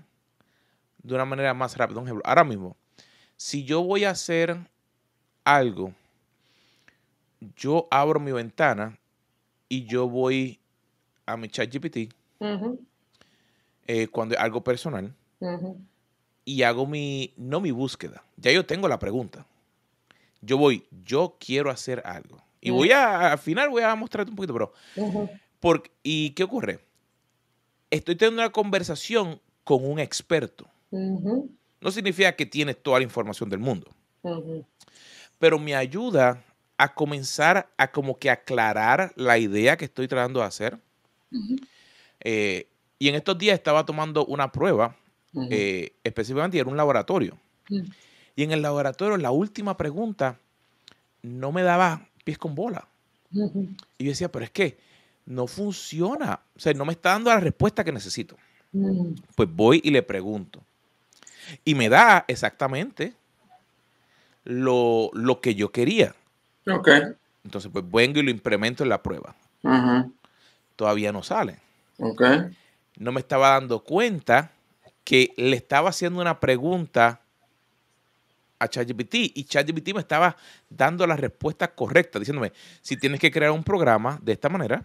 de 1.03 1.15
una 1.15 1.25
manera 1.25 1.55
más 1.55 1.79
rápida. 1.79 1.99
Un 1.99 2.09
ejemplo, 2.09 2.23
ahora 2.27 2.45
mismo, 2.45 2.77
si 3.39 3.65
yo 3.65 3.83
voy 3.83 4.05
a 4.05 4.11
hacer 4.11 4.55
algo, 5.45 5.95
yo 7.57 7.89
abro 7.91 8.21
mi 8.21 8.33
ventana 8.33 8.99
y 9.73 9.85
yo 9.87 10.07
voy 10.07 10.61
a 11.25 11.39
mi 11.39 11.49
chat 11.49 11.73
GPT 11.73 12.13
eh, 13.87 14.07
cuando 14.09 14.39
algo 14.39 14.63
personal 14.63 15.15
y 16.45 16.63
hago 16.63 16.87
mi, 16.87 17.33
no 17.39 17.61
mi 17.61 17.71
búsqueda, 17.71 18.23
ya 18.37 18.53
yo 18.53 18.67
tengo 18.67 18.87
la 18.87 18.99
pregunta 18.99 19.47
yo 20.43 20.59
voy, 20.59 20.85
yo 21.05 21.37
quiero 21.39 21.71
hacer 21.71 22.03
algo. 22.05 22.43
Y 22.61 22.71
voy 22.71 22.91
a, 22.91 23.33
al 23.33 23.39
final 23.39 23.71
voy 23.71 23.83
a 23.83 23.95
mostrarte 23.95 24.31
un 24.31 24.37
poquito, 24.37 24.53
pero... 24.53 24.73
¿Y 26.03 26.31
qué 26.31 26.43
ocurre? 26.43 26.81
Estoy 27.91 28.17
teniendo 28.17 28.43
una 28.43 28.51
conversación 28.51 29.41
con 29.63 29.89
un 29.89 30.01
experto. 30.01 30.67
No 30.91 31.91
significa 31.91 32.35
que 32.35 32.45
tienes 32.45 32.83
toda 32.83 32.99
la 32.99 33.05
información 33.05 33.49
del 33.49 33.61
mundo. 33.61 33.89
Pero 35.39 35.59
me 35.61 35.77
ayuda 35.77 36.45
a 36.83 36.95
comenzar 36.95 37.71
a 37.77 37.93
como 37.93 38.19
que 38.19 38.31
aclarar 38.31 39.13
la 39.17 39.39
idea 39.39 39.77
que 39.77 39.85
estoy 39.85 40.09
tratando 40.09 40.41
de 40.41 40.47
hacer. 40.47 40.79
Eh, 42.21 42.67
y 42.99 43.09
en 43.09 43.15
estos 43.15 43.39
días 43.39 43.55
estaba 43.55 43.85
tomando 43.85 44.25
una 44.27 44.51
prueba 44.51 44.97
eh, 45.51 45.93
específicamente 46.05 46.59
era 46.59 46.69
un 46.69 46.77
laboratorio. 46.77 47.39
Y 48.37 48.43
en 48.43 48.53
el 48.53 48.63
laboratorio 48.63 49.17
la 49.17 49.31
última 49.31 49.77
pregunta 49.77 50.39
no 51.23 51.53
me 51.53 51.63
daba 51.63 52.09
pies 52.25 52.39
con 52.39 52.55
bola. 52.55 52.89
Y 53.31 54.05
yo 54.05 54.11
decía, 54.11 54.31
pero 54.31 54.45
es 54.45 54.51
que 54.51 54.79
no 55.25 55.47
funciona. 55.47 56.41
O 56.55 56.61
sea, 56.61 56.75
no 56.75 56.85
me 56.85 56.93
está 56.93 57.11
dando 57.11 57.31
la 57.31 57.41
respuesta 57.41 57.85
que 57.85 57.93
necesito. 57.93 58.37
Pues 59.35 59.49
voy 59.51 59.81
y 59.85 59.91
le 59.91 60.03
pregunto. 60.03 60.63
Y 61.65 61.75
me 61.75 61.89
da 61.89 62.25
exactamente 62.29 63.15
lo, 64.45 65.11
que 65.43 65.55
yo 65.55 65.73
quería. 65.73 66.15
Ok. 66.67 66.89
Entonces, 67.45 67.71
pues 67.73 67.85
vengo 67.91 68.21
y 68.21 68.23
lo 68.23 68.31
implemento 68.31 68.83
en 68.83 68.89
la 68.89 69.03
prueba. 69.03 69.35
Todavía 70.77 71.13
no 71.13 71.23
sale. 71.23 71.59
Ok. 71.99 72.23
No 72.97 73.13
me 73.13 73.21
estaba 73.21 73.51
dando 73.51 73.83
cuenta 73.83 74.53
que 75.05 75.33
le 75.37 75.57
estaba 75.57 75.91
haciendo 75.91 76.21
una 76.21 76.39
pregunta 76.39 77.21
a 78.59 78.69
ChatGPT 78.69 79.15
y 79.35 79.45
ChatGPT 79.45 79.93
me 79.95 80.01
estaba 80.01 80.37
dando 80.71 81.07
la 81.07 81.17
respuesta 81.17 81.75
correcta, 81.75 82.19
diciéndome, 82.19 82.53
si 82.81 82.97
tienes 82.97 83.19
que 83.19 83.31
crear 83.31 83.51
un 83.51 83.65
programa 83.65 84.19
de 84.23 84.33
esta 84.33 84.49
manera, 84.49 84.85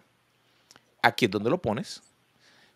aquí 1.02 1.26
es 1.26 1.32
donde 1.32 1.50
lo 1.50 1.62
pones. 1.62 2.02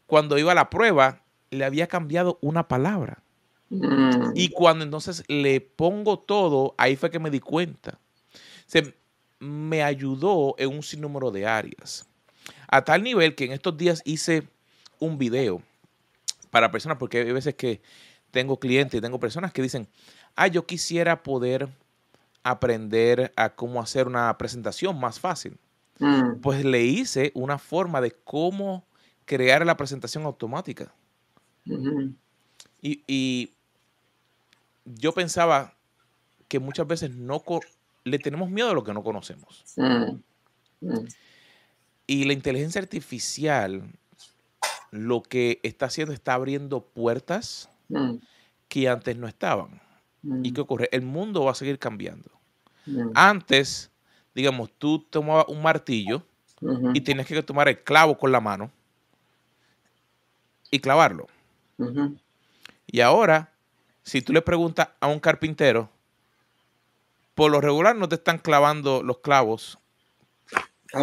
Cuando 0.06 0.38
iba 0.38 0.52
a 0.52 0.56
la 0.56 0.70
prueba, 0.70 1.22
le 1.50 1.66
había 1.66 1.88
cambiado 1.88 2.38
una 2.42 2.68
palabra. 2.68 3.24
Mm. 3.70 4.34
Y 4.36 4.50
cuando 4.50 4.84
entonces 4.84 5.24
le 5.28 5.62
pongo 5.62 6.20
todo, 6.20 6.76
ahí 6.78 6.96
fue 6.96 7.10
que 7.10 7.20
me 7.20 7.32
di 7.32 7.40
cuenta. 7.40 7.98
Se 8.72 8.96
me 9.38 9.84
ayudó 9.84 10.56
en 10.58 10.70
un 10.70 10.82
sinnúmero 10.82 11.30
de 11.30 11.46
áreas. 11.46 12.08
A 12.70 12.86
tal 12.86 13.04
nivel 13.04 13.36
que 13.36 13.44
en 13.44 13.52
estos 13.52 13.76
días 13.76 14.02
hice 14.06 14.48
un 14.98 15.18
video 15.18 15.62
para 16.52 16.72
personas, 16.72 16.98
porque 16.98 17.18
hay 17.18 17.34
veces 17.34 17.54
que 17.56 17.82
tengo 18.32 18.58
clientes 18.62 18.98
y 18.98 19.02
tengo 19.02 19.20
personas 19.20 19.52
que 19.52 19.62
dicen, 19.62 19.90
ah, 20.38 20.48
yo 20.48 20.66
quisiera 20.66 21.22
poder 21.22 21.68
aprender 22.44 23.34
a 23.36 23.50
cómo 23.50 23.82
hacer 23.82 24.08
una 24.08 24.38
presentación 24.38 24.98
más 24.98 25.20
fácil. 25.20 25.58
Mm. 26.00 26.40
Pues 26.40 26.64
le 26.64 26.86
hice 26.86 27.34
una 27.36 27.58
forma 27.58 28.00
de 28.00 28.12
cómo 28.24 28.86
crear 29.26 29.66
la 29.66 29.76
presentación 29.76 30.24
automática. 30.24 30.94
y, 32.82 33.52
yo 34.86 35.12
pensaba 35.12 35.74
que 36.48 36.60
muchas 36.60 36.88
veces 36.88 37.12
no 37.12 37.42
le 38.04 38.20
tenemos 38.20 38.50
miedo 38.50 38.72
a 38.72 38.74
lo 38.74 38.84
que 38.84 38.94
no 38.94 39.04
conocemos. 39.04 39.64
Mm. 39.78 40.20
Mm. 40.82 41.08
Y 42.08 42.26
la 42.26 42.34
inteligencia 42.34 42.82
artificial 42.82 43.84
lo 44.92 45.24
que 45.24 45.60
está 45.64 45.86
haciendo 45.86 46.14
está 46.14 46.34
abriendo 46.34 46.82
puertas 46.82 47.70
que 48.68 48.90
antes 48.90 49.18
no 49.18 49.28
estaban. 49.28 49.82
¿Y 50.44 50.54
qué 50.54 50.62
ocurre? 50.62 50.90
El 50.92 51.02
mundo 51.02 51.44
va 51.46 51.52
a 51.52 51.56
seguir 51.56 51.80
cambiando. 51.80 52.30
Antes, 53.16 53.90
digamos, 54.36 54.72
tú 54.78 55.00
tomabas 55.00 55.46
un 55.48 55.62
martillo 55.62 56.24
y 56.94 57.02
tienes 57.02 57.26
que 57.26 57.42
tomar 57.42 57.70
el 57.70 57.82
clavo 57.84 58.18
con 58.18 58.32
la 58.32 58.40
mano 58.40 58.70
y 60.70 60.80
clavarlo. 60.80 61.28
Y 62.86 63.00
ahora, 63.00 63.54
si 64.04 64.22
tú 64.22 64.34
le 64.34 64.42
preguntas 64.42 64.90
a 65.00 65.08
un 65.08 65.20
carpintero, 65.20 65.90
por 67.34 67.52
lo 67.52 67.62
regular 67.62 67.96
no 67.96 68.10
te 68.10 68.16
están 68.16 68.38
clavando 68.38 69.04
los 69.04 69.20
clavos. 69.20 69.78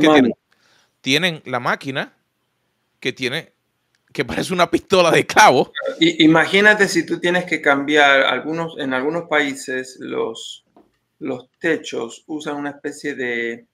tienen? 0.01 0.33
tienen 1.01 1.43
la 1.47 1.61
máquina 1.61 2.15
que 3.01 3.13
tiene 3.13 3.53
que 4.13 4.25
parece 4.25 4.53
una 4.53 4.71
pistola 4.71 5.11
de 5.11 5.27
clavo. 5.27 5.73
imagínate 6.01 6.89
si 6.89 7.05
tú 7.05 7.21
tienes 7.21 7.45
que 7.45 7.61
cambiar 7.61 8.23
algunos, 8.23 8.79
en 8.79 8.95
algunos 8.95 9.29
países 9.29 9.97
los, 10.01 10.65
los 11.19 11.51
techos 11.59 12.25
usan 12.27 12.57
una 12.57 12.71
especie 12.71 13.14
de 13.14 13.67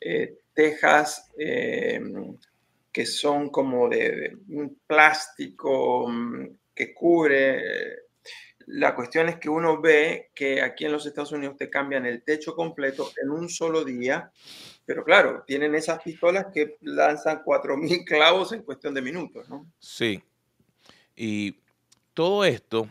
eh, 0.00 0.38
tejas 0.54 1.30
eh, 1.38 2.00
que 2.92 3.06
son 3.06 3.48
como 3.48 3.88
de, 3.88 4.36
un 4.48 4.78
plástico 4.86 6.08
mm, 6.08 6.46
que 6.74 6.92
cubre. 6.94 8.07
La 8.70 8.94
cuestión 8.94 9.30
es 9.30 9.38
que 9.38 9.48
uno 9.48 9.80
ve 9.80 10.30
que 10.34 10.60
aquí 10.60 10.84
en 10.84 10.92
los 10.92 11.06
Estados 11.06 11.32
Unidos 11.32 11.56
te 11.56 11.70
cambian 11.70 12.04
el 12.04 12.22
techo 12.22 12.54
completo 12.54 13.10
en 13.22 13.30
un 13.30 13.48
solo 13.48 13.82
día, 13.82 14.30
pero 14.84 15.04
claro, 15.04 15.42
tienen 15.46 15.74
esas 15.74 16.02
pistolas 16.02 16.48
que 16.52 16.76
lanzan 16.82 17.42
4.000 17.42 18.04
clavos 18.06 18.52
en 18.52 18.62
cuestión 18.62 18.92
de 18.92 19.00
minutos, 19.00 19.48
¿no? 19.48 19.66
Sí. 19.78 20.22
Y 21.16 21.56
todo 22.12 22.44
esto, 22.44 22.90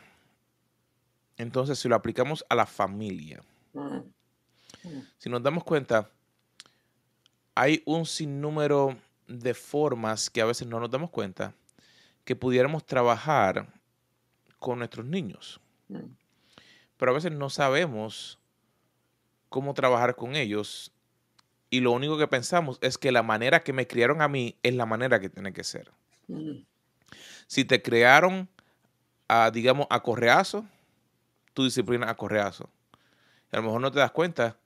entonces, 1.37 1.77
si 1.77 1.87
lo 1.87 1.95
aplicamos 1.95 2.43
a 2.49 2.55
la 2.55 2.65
familia, 2.65 3.43
mm. 3.73 3.99
si 5.19 5.29
nos 5.29 5.43
damos 5.43 5.63
cuenta, 5.63 6.09
hay 7.53 7.83
un 7.85 8.07
sinnúmero 8.07 8.97
de 9.27 9.53
formas 9.53 10.31
que 10.31 10.41
a 10.41 10.45
veces 10.45 10.67
no 10.67 10.79
nos 10.79 10.89
damos 10.89 11.11
cuenta 11.11 11.53
que 12.25 12.35
pudiéramos 12.35 12.83
trabajar 12.83 13.71
con 14.57 14.79
nuestros 14.79 15.05
niños. 15.05 15.61
Mm. 15.89 16.15
Pero 16.97 17.11
a 17.11 17.15
veces 17.15 17.31
no 17.31 17.49
sabemos 17.49 18.39
cómo 19.49 19.73
trabajar 19.73 20.15
con 20.15 20.35
ellos 20.35 20.91
y 21.69 21.81
lo 21.81 21.91
único 21.91 22.17
que 22.17 22.27
pensamos 22.27 22.79
es 22.81 22.97
que 22.97 23.11
la 23.11 23.23
manera 23.23 23.63
que 23.63 23.73
me 23.73 23.87
criaron 23.87 24.21
a 24.21 24.27
mí 24.27 24.55
es 24.63 24.73
la 24.73 24.85
manera 24.85 25.19
que 25.19 25.29
tiene 25.29 25.53
que 25.53 25.63
ser. 25.63 25.91
Mm. 26.27 26.63
Si 27.47 27.65
te 27.65 27.81
crearon, 27.81 28.49
a, 29.27 29.51
digamos, 29.51 29.87
a 29.89 30.01
correazo, 30.01 30.65
tu 31.53 31.65
disciplina 31.65 32.09
a 32.09 32.15
correazo. 32.15 32.69
a 33.51 33.57
lo 33.57 33.63
mejor 33.63 33.81
no 33.81 33.91
te 33.91 33.99
das 33.99 34.11
cuenta 34.11 34.57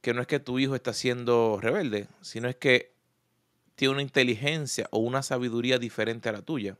que 0.00 0.14
no 0.14 0.20
es 0.20 0.26
que 0.26 0.38
tu 0.38 0.58
hijo 0.58 0.74
está 0.74 0.92
siendo 0.92 1.58
rebelde, 1.60 2.08
sino 2.20 2.48
es 2.48 2.56
que 2.56 2.94
tiene 3.74 3.92
una 3.92 4.02
inteligencia 4.02 4.88
o 4.90 4.98
una 4.98 5.22
sabiduría 5.22 5.78
diferente 5.78 6.28
a 6.28 6.32
la 6.32 6.42
tuya. 6.42 6.78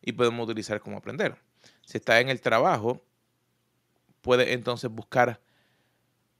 Y 0.00 0.12
podemos 0.12 0.44
utilizar 0.44 0.80
como 0.80 0.96
aprender. 0.96 1.36
Si 1.82 1.98
está 1.98 2.20
en 2.20 2.28
el 2.28 2.40
trabajo, 2.40 3.02
puede 4.20 4.52
entonces 4.52 4.90
buscar 4.90 5.40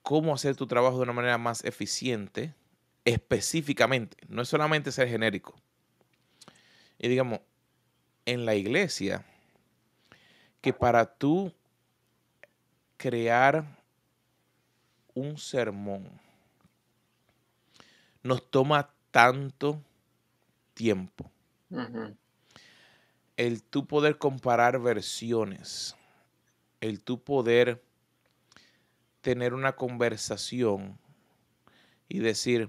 cómo 0.03 0.35
hacer 0.35 0.57
tu 0.57 0.67
trabajo 0.67 0.97
de 0.97 1.03
una 1.03 1.13
manera 1.13 1.39
más 1.39 1.65
eficiente, 1.65 2.55
específicamente. 3.05 4.17
No 4.29 4.43
es 4.43 4.49
solamente 4.49 4.93
ser 4.93 5.09
genérico. 5.09 5.55
Y 6.99 7.09
digamos, 7.09 7.41
en 8.27 8.45
la 8.45 8.55
iglesia, 8.55 9.25
que 10.61 10.73
para 10.73 11.07
tú 11.07 11.53
crear 12.97 13.65
un 15.15 15.39
sermón 15.39 16.09
nos 18.23 18.51
toma 18.51 18.91
tanto 19.11 19.83
tiempo. 20.75 21.31
El 23.39 23.63
tú 23.63 23.87
poder 23.87 24.19
comparar 24.19 24.81
versiones, 24.81 25.97
el 26.81 27.01
tú 27.01 27.23
poder 27.23 27.83
tener 29.21 29.55
una 29.55 29.77
conversación 29.77 30.99
y 32.09 32.19
decir, 32.19 32.69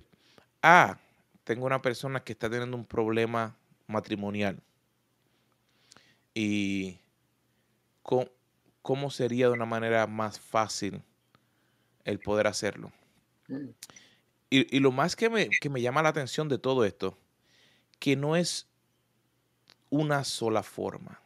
ah, 0.61 0.99
tengo 1.43 1.65
una 1.65 1.81
persona 1.81 2.23
que 2.23 2.33
está 2.33 2.51
teniendo 2.51 2.77
un 2.77 2.85
problema 2.85 3.57
matrimonial. 3.87 4.61
Y 6.35 6.99
cómo, 8.03 9.09
sería 9.09 9.47
de 9.47 9.53
una 9.53 9.65
manera 9.65 10.05
más 10.05 10.39
fácil 10.39 11.01
el 12.05 12.19
poder 12.19 12.45
hacerlo. 12.45 12.91
Mm. 13.47 13.69
Y, 14.51 14.79
lo 14.79 14.91
más 14.91 15.15
que 15.15 15.31
me, 15.31 15.49
que 15.49 15.69
me 15.69 15.81
llama 15.81 16.03
la 16.03 16.09
atención 16.09 16.47
de 16.47 16.59
todo 16.59 16.85
esto, 16.85 17.17
que 17.97 18.15
no 18.15 18.35
es 18.35 18.68
una 19.89 20.23
sola 20.23 20.63
forma, 20.63 21.19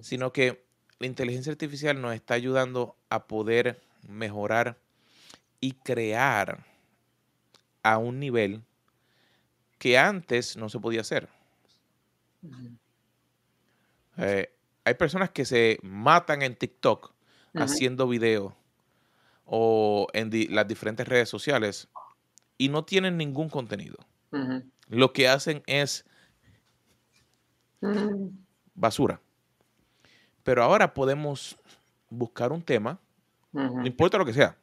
sino 0.00 0.32
que 0.32 0.64
la 0.98 1.06
inteligencia 1.06 1.52
artificial 1.52 2.00
nos 2.00 2.14
está 2.14 2.34
ayudando 2.34 2.96
a 3.08 3.26
poder 3.26 3.80
mejorar 4.06 4.78
y 5.60 5.72
crear 5.72 6.64
a 7.82 7.98
un 7.98 8.18
nivel 8.20 8.62
que 9.78 9.98
antes 9.98 10.56
no 10.56 10.68
se 10.68 10.78
podía 10.78 11.00
hacer. 11.00 11.28
Eh, 14.16 14.52
hay 14.84 14.94
personas 14.94 15.30
que 15.30 15.44
se 15.44 15.78
matan 15.82 16.42
en 16.42 16.56
TikTok 16.56 17.12
haciendo 17.54 18.06
videos 18.06 18.52
o 19.44 20.06
en 20.12 20.30
las 20.54 20.68
diferentes 20.68 21.08
redes 21.08 21.28
sociales 21.28 21.88
y 22.58 22.68
no 22.68 22.84
tienen 22.84 23.16
ningún 23.16 23.48
contenido. 23.48 23.96
Lo 24.88 25.12
que 25.12 25.28
hacen 25.28 25.62
es 25.66 26.04
basura. 28.74 29.20
Pero 30.42 30.62
ahora 30.62 30.92
podemos 30.92 31.56
buscar 32.08 32.52
un 32.52 32.62
tema 32.62 32.98
no 33.52 33.86
importa 33.86 34.18
lo 34.18 34.24
que 34.24 34.32
sea. 34.32 34.56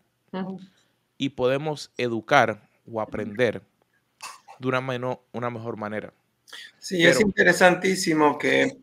Y 1.17 1.29
podemos 1.29 1.91
educar 1.97 2.61
o 2.89 3.01
aprender 3.01 3.61
de 4.59 4.67
una, 4.67 5.19
una 5.33 5.49
mejor 5.49 5.77
manera. 5.77 6.13
Sí, 6.79 7.05
es 7.05 7.19
interesantísimo 7.19 8.37
que 8.37 8.77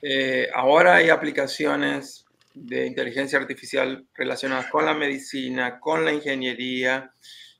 Eh, 0.00 0.48
ahora 0.54 0.94
hay 0.96 1.10
aplicaciones 1.10 2.24
de 2.54 2.86
inteligencia 2.86 3.38
artificial 3.38 4.06
relacionadas 4.14 4.70
con 4.70 4.84
la 4.84 4.94
medicina, 4.94 5.80
con 5.80 6.04
la 6.04 6.12
ingeniería. 6.12 7.12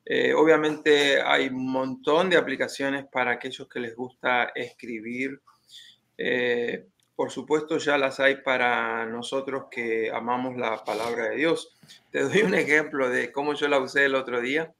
Eh, 0.04 0.32
obviamente 0.32 1.20
hay 1.20 1.48
un 1.48 1.70
montón 1.70 2.30
de 2.30 2.36
aplicaciones 2.36 3.06
para 3.10 3.32
aquellos 3.32 3.68
que 3.68 3.80
les 3.80 3.94
gusta 3.96 4.52
escribir. 4.54 5.40
Eh, 6.18 6.86
por 7.16 7.30
supuesto 7.30 7.78
ya 7.78 7.96
las 7.96 8.20
hay 8.20 8.42
para 8.42 9.06
nosotros 9.06 9.64
que 9.70 10.10
amamos 10.12 10.56
la 10.56 10.84
palabra 10.84 11.30
de 11.30 11.36
Dios. 11.36 11.74
Te 12.10 12.22
doy 12.22 12.42
un 12.42 12.54
ejemplo 12.54 13.08
de 13.08 13.32
cómo 13.32 13.54
yo 13.54 13.68
la 13.68 13.78
usé 13.78 14.04
el 14.04 14.14
otro 14.14 14.40
día. 14.40 14.74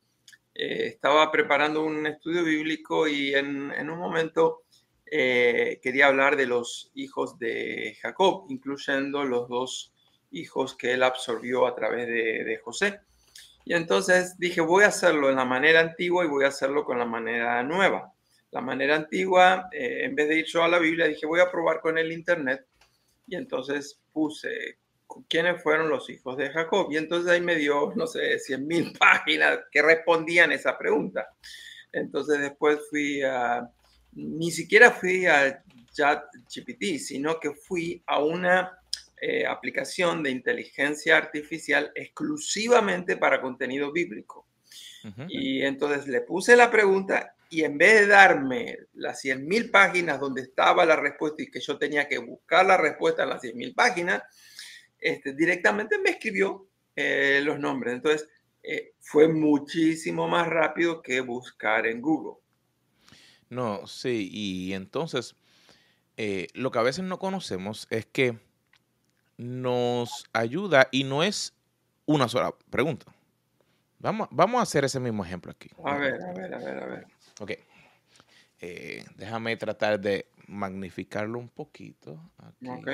estaba 0.55 1.31
preparando 1.31 1.85
un 1.85 2.07
estudio 2.07 2.45
bíblico 2.45 3.09
y 3.09 3.35
en, 3.35 3.73
en 3.73 3.91
un 3.91 3.99
momento 3.99 4.65
eh, 5.11 5.81
quería 5.83 6.09
hablar 6.09 6.37
de 6.37 6.47
los 6.47 6.91
hijos 6.95 7.39
de 7.39 7.97
Jacob, 8.01 8.45
incluyendo 8.49 9.25
los 9.25 9.49
dos 9.49 9.93
hijos 10.31 10.77
que 10.77 10.93
él 10.93 11.03
absorbió 11.03 11.67
a 11.67 11.75
través 11.75 12.07
de, 12.07 12.61
José. 12.63 13.01
Y 13.65 13.75
entonces 13.75 14.39
dije, 14.39 14.61
voy 14.61 14.85
a 14.85 14.89
hacerlo 14.89 15.31
en 15.31 15.37
la 15.37 15.45
manera 15.45 15.81
antigua 15.81 16.25
y 16.25 16.29
voy 16.29 16.45
a 16.45 16.49
hacerlo 16.49 16.85
con 16.85 16.99
la 16.99 17.05
manera 17.05 17.63
nueva. 17.63 18.13
La 18.51 18.61
manera 18.61 18.97
antigua, 18.97 19.69
eh, 19.73 20.05
en 20.05 20.15
vez 20.15 20.29
de 20.29 20.39
ir 20.39 20.47
a 20.61 20.69
la 20.69 20.79
Biblia, 20.79 21.07
dije, 21.07 21.27
voy 21.27 21.41
a 21.41 21.51
probar 21.51 21.81
con 21.81 21.99
el 21.99 22.13
Internet. 22.13 22.67
Y 23.27 23.37
entonces 23.37 24.01
puse 24.13 24.79
quiénes 25.29 25.63
fueron 25.63 25.89
los 25.89 26.09
hijos 26.11 26.37
de 26.37 26.51
Jacob. 26.51 26.89
Y 26.91 26.97
entonces 26.97 27.31
ahí 27.31 27.41
me 27.41 27.57
dio, 27.57 27.93
no 27.95 28.07
sé, 28.07 28.39
100 28.39 28.67
mil 28.67 28.93
páginas 28.99 29.61
que 29.71 29.83
respondían 29.83 30.53
esa 30.53 30.79
pregunta. 30.79 31.29
Entonces 31.93 32.41
después 32.41 32.81
fui 32.91 33.23
a 33.23 33.69
ni 34.13 34.51
siquiera 34.51 34.91
fui 34.91 35.27
a 35.27 35.63
ChatGPT, 35.93 36.99
sino 36.99 37.39
que 37.39 37.53
fui 37.53 38.03
a 38.07 38.23
una 38.23 38.79
eh, 39.21 39.47
aplicación 39.47 40.23
de 40.23 40.31
inteligencia 40.31 41.17
artificial 41.17 41.93
exclusivamente 41.95 43.17
para 43.17 43.41
contenido 43.41 43.93
bíblico. 43.93 44.47
Y 45.29 45.63
entonces 45.63 46.07
le 46.07 46.21
puse 46.21 46.55
la 46.55 46.71
pregunta 46.71 47.35
y 47.51 47.65
en 47.65 47.79
vez 47.79 48.01
de 48.01 48.07
darme 48.07 48.79
las 48.95 49.23
100.000 49.25 49.71
páginas 49.71 50.21
donde 50.21 50.43
estaba 50.43 50.85
la 50.85 50.97
respuesta 50.97 51.43
y 51.43 51.51
que 51.51 51.61
yo 51.61 51.79
tenía 51.79 52.09
que 52.09 52.19
buscar 52.19 52.67
la 52.67 52.77
respuesta 52.77 53.23
en 53.23 53.31
las 53.31 53.43
100.000 53.43 53.75
páginas, 53.75 54.23
este, 54.99 55.33
directamente 55.35 55.99
me 55.99 56.11
escribió 56.11 56.69
eh, 56.97 57.41
los 57.45 57.59
nombres. 57.59 57.95
Entonces, 57.95 58.29
eh, 58.63 58.93
fue 59.01 59.29
muchísimo 59.29 60.29
más 60.29 60.47
rápido 60.49 61.01
que 61.01 61.21
buscar 61.21 61.87
en 61.87 62.03
Google. 62.03 62.41
No, 63.49 63.87
sí, 63.87 64.29
y 64.31 64.75
entonces 64.75 65.35
eh, 66.17 66.49
lo 66.55 66.71
que 66.71 66.79
a 66.81 66.83
veces 66.83 67.05
no 67.05 67.19
conocemos 67.19 67.87
es 67.91 68.05
que 68.05 68.39
nos 69.37 70.25
ayuda 70.33 70.89
y 70.91 71.05
no 71.05 71.23
es 71.23 71.55
una 72.05 72.29
sola 72.29 72.55
pregunta. 72.71 73.07
Vamos, 73.99 74.29
vamos 74.31 74.61
a 74.61 74.63
hacer 74.63 74.85
ese 74.85 75.01
mismo 75.01 75.25
ejemplo 75.25 75.51
aquí. 75.51 75.71
A 75.85 75.97
ver, 75.97 76.23
a 76.23 76.33
ver, 76.33 76.55
a 76.55 76.59
ver, 76.59 76.83
a 76.83 76.87
ver. 76.87 77.07
Ok. 77.41 77.53
Eh, 78.61 79.05
déjame 79.17 79.57
tratar 79.57 80.01
de 80.01 80.29
magnificarlo 80.47 81.39
un 81.39 81.49
poquito. 81.49 82.21
Ok. 82.67 82.89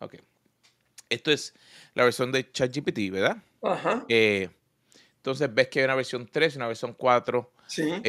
Ok. 0.00 0.14
Esto 1.08 1.32
es 1.32 1.54
la 1.94 2.04
versión 2.04 2.30
de 2.32 2.50
ChatGPT, 2.50 3.10
¿verdad? 3.10 3.42
Ajá. 3.62 4.04
Eh, 4.08 4.48
entonces 5.16 5.52
ves 5.52 5.68
que 5.68 5.80
hay 5.80 5.84
una 5.84 5.96
versión 5.96 6.26
3 6.26 6.54
y 6.54 6.56
una 6.56 6.68
versión 6.68 6.94
4. 6.94 7.52
Sí 7.66 8.02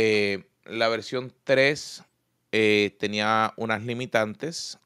la 0.66 0.90
versión 0.90 1.34
3 1.44 2.04
eh, 2.52 2.96
tenía 3.00 3.54
unas 3.58 3.84
limitantes, 3.84 4.80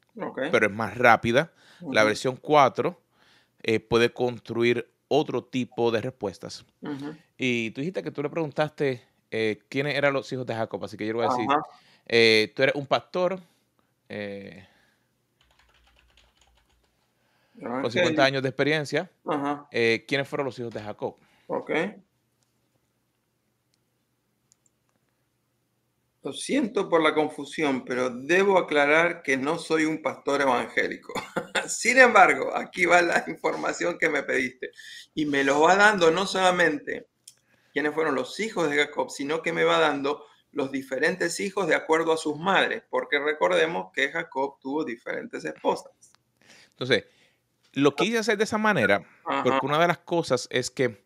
pero 0.50 0.66
es 0.66 0.72
más 0.72 0.96
rápida. 0.96 1.52
La 1.90 2.04
versión 2.04 2.36
4 2.36 3.00
eh, 3.62 3.80
puede 3.80 4.12
construir 4.12 4.90
otro 5.08 5.44
tipo 5.44 5.90
de 5.90 6.00
respuestas. 6.00 6.64
Y 7.36 7.70
tú 7.70 7.80
dijiste 7.80 8.02
que 8.02 8.10
tú 8.10 8.22
le 8.22 8.30
preguntaste 8.30 9.02
eh, 9.30 9.60
quiénes 9.68 9.94
eran 9.94 10.12
los 10.12 10.32
hijos 10.32 10.46
de 10.46 10.54
Jacob, 10.54 10.84
así 10.84 10.96
que 10.96 11.06
yo 11.06 11.12
le 11.12 11.18
voy 11.18 11.26
a 11.26 11.30
decir, 11.30 12.52
tú 12.54 12.62
eres 12.62 12.74
un 12.74 12.86
pastor 12.86 13.40
con 17.82 17.90
50 17.90 18.24
años 18.24 18.42
de 18.42 18.48
experiencia. 18.48 19.10
¿Quiénes 19.70 20.28
fueron 20.28 20.46
los 20.46 20.58
hijos 20.58 20.72
de 20.72 20.80
Jacob? 20.80 21.16
Ok. 21.48 21.70
Lo 26.26 26.32
siento 26.32 26.88
por 26.88 27.04
la 27.04 27.14
confusión, 27.14 27.84
pero 27.84 28.10
debo 28.10 28.58
aclarar 28.58 29.22
que 29.22 29.36
no 29.36 29.60
soy 29.60 29.84
un 29.84 30.02
pastor 30.02 30.42
evangélico. 30.42 31.12
Sin 31.68 31.98
embargo, 31.98 32.50
aquí 32.52 32.84
va 32.84 33.00
la 33.00 33.22
información 33.28 33.96
que 33.96 34.08
me 34.08 34.24
pediste. 34.24 34.72
Y 35.14 35.24
me 35.26 35.44
lo 35.44 35.60
va 35.60 35.76
dando 35.76 36.10
no 36.10 36.26
solamente 36.26 37.06
quiénes 37.72 37.94
fueron 37.94 38.16
los 38.16 38.40
hijos 38.40 38.68
de 38.68 38.76
Jacob, 38.76 39.08
sino 39.08 39.40
que 39.40 39.52
me 39.52 39.62
va 39.62 39.78
dando 39.78 40.26
los 40.50 40.72
diferentes 40.72 41.38
hijos 41.38 41.68
de 41.68 41.76
acuerdo 41.76 42.12
a 42.12 42.16
sus 42.16 42.36
madres, 42.36 42.82
porque 42.90 43.20
recordemos 43.20 43.92
que 43.94 44.10
Jacob 44.10 44.58
tuvo 44.60 44.84
diferentes 44.84 45.44
esposas. 45.44 45.92
Entonces, 46.70 47.04
lo 47.74 47.94
quise 47.94 48.18
hacer 48.18 48.36
de 48.36 48.42
esa 48.42 48.58
manera, 48.58 49.06
porque 49.44 49.64
una 49.64 49.78
de 49.78 49.86
las 49.86 49.98
cosas 49.98 50.48
es 50.50 50.72
que 50.72 51.05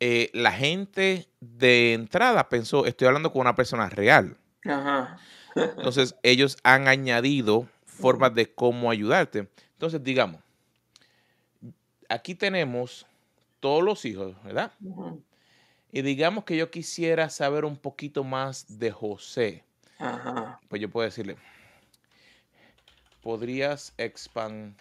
eh, 0.00 0.30
la 0.32 0.52
gente 0.52 1.28
de 1.40 1.94
entrada 1.94 2.48
pensó, 2.48 2.86
estoy 2.86 3.06
hablando 3.06 3.32
con 3.32 3.40
una 3.42 3.54
persona 3.54 3.88
real. 3.88 4.36
Entonces, 5.54 6.16
ellos 6.22 6.56
han 6.62 6.88
añadido 6.88 7.68
formas 7.86 8.34
de 8.34 8.52
cómo 8.52 8.90
ayudarte. 8.90 9.48
Entonces, 9.72 10.02
digamos, 10.02 10.40
aquí 12.08 12.34
tenemos 12.34 13.06
todos 13.60 13.82
los 13.82 14.04
hijos, 14.04 14.34
¿verdad? 14.42 14.72
Y 15.92 16.02
digamos 16.02 16.44
que 16.44 16.56
yo 16.56 16.70
quisiera 16.70 17.30
saber 17.30 17.64
un 17.64 17.76
poquito 17.76 18.24
más 18.24 18.78
de 18.78 18.90
José. 18.90 19.64
Pues 20.68 20.82
yo 20.82 20.90
puedo 20.90 21.04
decirle, 21.04 21.36
¿podrías 23.22 23.94
expandir 23.96 24.74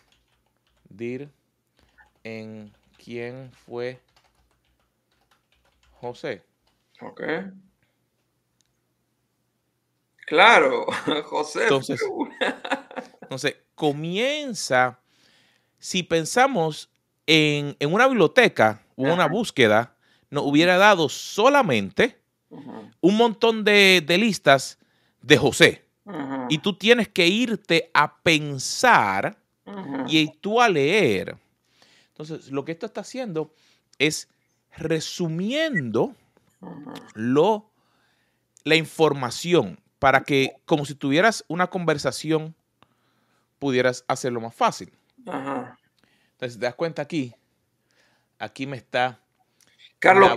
en 2.23 2.73
quién 2.97 3.51
fue 3.53 3.99
José. 6.03 6.43
Ok. 6.99 7.21
Claro, 10.27 10.85
José. 11.25 11.63
Entonces, 11.63 12.01
entonces, 13.21 13.55
comienza, 13.75 14.99
si 15.79 16.03
pensamos 16.03 16.89
en, 17.25 17.77
una 17.89 18.07
biblioteca 18.07 18.81
o 18.97 19.03
una 19.03 19.27
búsqueda, 19.27 19.95
nos 20.29 20.43
hubiera 20.45 20.77
dado 20.77 21.07
solamente 21.07 22.19
un 22.99 23.15
montón 23.15 23.63
de, 23.63 24.03
listas 24.19 24.77
de 25.21 25.37
José. 25.37 25.85
Y 26.49 26.57
tú 26.57 26.77
tienes 26.77 27.07
que 27.07 27.27
irte 27.27 27.89
a 27.93 28.17
pensar 28.17 29.37
y 30.07 30.27
tú 30.41 30.61
a 30.61 30.67
leer. 30.67 31.37
Entonces, 32.09 32.51
lo 32.51 32.65
que 32.65 32.73
esto 32.73 32.85
está 32.87 33.01
haciendo 33.01 33.53
es 33.97 34.27
resumiendo 34.77 36.15
lo, 37.13 37.69
la 38.63 38.75
información 38.75 39.79
para 39.99 40.23
que, 40.23 40.55
como 40.65 40.85
si 40.85 40.95
tuvieras 40.95 41.45
una 41.47 41.67
conversación, 41.67 42.55
pudieras 43.59 44.03
hacerlo 44.07 44.41
más 44.41 44.53
fácil. 44.53 44.91
Entonces, 45.25 46.59
te 46.59 46.65
das 46.65 46.75
cuenta 46.75 47.01
aquí, 47.01 47.33
aquí 48.39 48.67
me 48.67 48.77
está... 48.77 49.19
Carlos, 49.99 50.33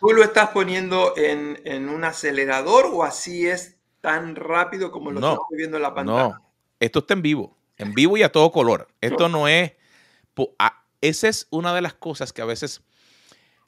¿tú, 0.00 0.12
lo 0.12 0.22
estás 0.22 0.50
poniendo 0.50 1.14
en, 1.16 1.88
un 1.88 2.04
acelerador 2.04 2.90
o 2.92 3.04
así 3.04 3.46
es 3.46 3.78
tan 4.02 4.36
rápido 4.36 4.90
como 4.90 5.10
lo 5.10 5.18
estoy 5.18 5.56
viendo 5.56 5.78
en 5.78 5.82
la 5.82 5.94
pantalla? 5.94 6.28
No, 6.28 6.52
esto 6.78 6.98
está 6.98 7.14
en 7.14 7.22
vivo, 7.22 7.56
en 7.78 7.94
vivo 7.94 8.18
y 8.18 8.22
a 8.22 8.30
todo 8.30 8.52
color. 8.52 8.88
Esto 9.00 9.30
no 9.30 9.48
es... 9.48 9.72
Esa 11.00 11.28
es 11.28 11.46
una 11.50 11.74
de 11.74 11.80
las 11.80 11.94
cosas 11.94 12.34
que 12.34 12.42
a 12.42 12.44
veces 12.44 12.82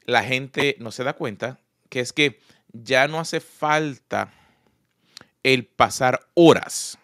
la 0.04 0.24
gente 0.24 0.76
no 0.78 0.90
se 0.90 1.04
da 1.04 1.14
cuenta, 1.14 1.58
que 1.88 2.00
es 2.00 2.12
que 2.12 2.40
ya 2.72 3.08
no 3.08 3.20
hace 3.20 3.40
falta 3.40 4.32
el 5.42 5.66
pasar 5.66 6.20
horas 6.34 6.98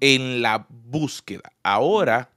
en 0.00 0.42
la 0.42 0.66
búsqueda. 0.68 1.52
Ahora 1.62 2.30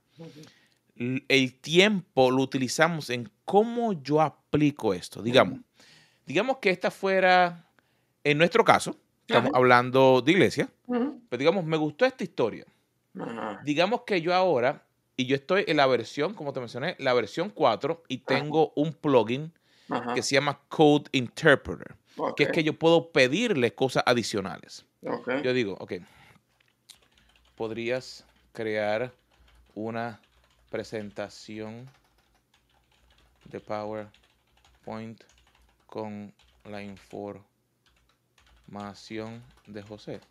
el 0.98 1.60
tiempo 1.60 2.32
lo 2.32 2.42
utilizamos 2.42 3.10
en 3.10 3.30
cómo 3.44 3.94
yo 3.94 4.22
aplico 4.22 4.94
esto. 4.94 5.22
Digamos, 5.22 5.60
digamos 6.26 6.58
que 6.58 6.70
esta 6.70 6.92
fuera, 6.92 7.70
en 8.24 8.38
nuestro 8.38 8.64
caso, 8.64 8.98
estamos 9.28 9.52
hablando 9.54 10.22
de 10.22 10.32
iglesia, 10.32 10.70
pero 10.88 11.40
digamos, 11.40 11.66
me 11.66 11.78
gustó 11.78 12.06
esta 12.06 12.24
historia. 12.24 12.66
Digamos 13.64 14.02
que 14.02 14.22
yo 14.22 14.34
ahora, 14.34 14.86
y 15.18 15.26
yo 15.26 15.36
estoy 15.36 15.64
en 15.68 15.78
la 15.78 15.88
versión, 15.88 16.34
como 16.34 16.52
te 16.54 16.60
mencioné, 16.60 16.96
la 17.00 17.14
versión 17.14 17.50
4, 17.50 18.04
y 18.08 18.20
tengo 18.20 18.74
un 18.76 18.94
plugin 18.94 19.54
que 20.14 20.22
se 20.22 20.36
llama 20.36 20.60
Code 20.68 21.10
Interpreter, 21.12 21.96
que 22.36 22.44
es 22.44 22.52
que 22.52 22.64
yo 22.64 22.74
puedo 22.74 23.12
pedirle 23.12 23.74
cosas 23.74 24.04
adicionales. 24.06 24.86
Yo 25.44 25.54
digo, 25.54 25.78
ok, 25.80 25.94
podrías 27.56 28.26
crear 28.54 29.12
una 29.76 30.20
presentación 30.70 31.90
de 33.46 33.60
PowerPoint 33.60 35.24
con 35.86 36.34
la 36.64 36.82
información 36.82 39.44
de 39.68 39.84
José. 39.84 40.22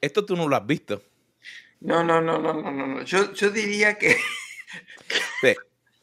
Esto 0.00 0.24
tú 0.24 0.34
no 0.34 0.48
lo 0.48 0.56
has 0.56 0.66
visto. 0.66 1.02
No, 1.80 2.02
no, 2.02 2.20
no, 2.20 2.38
no, 2.38 2.52
no, 2.52 2.72
no. 2.72 3.02
Yo, 3.02 3.32
yo 3.32 3.50
diría 3.50 3.96
que... 3.96 4.16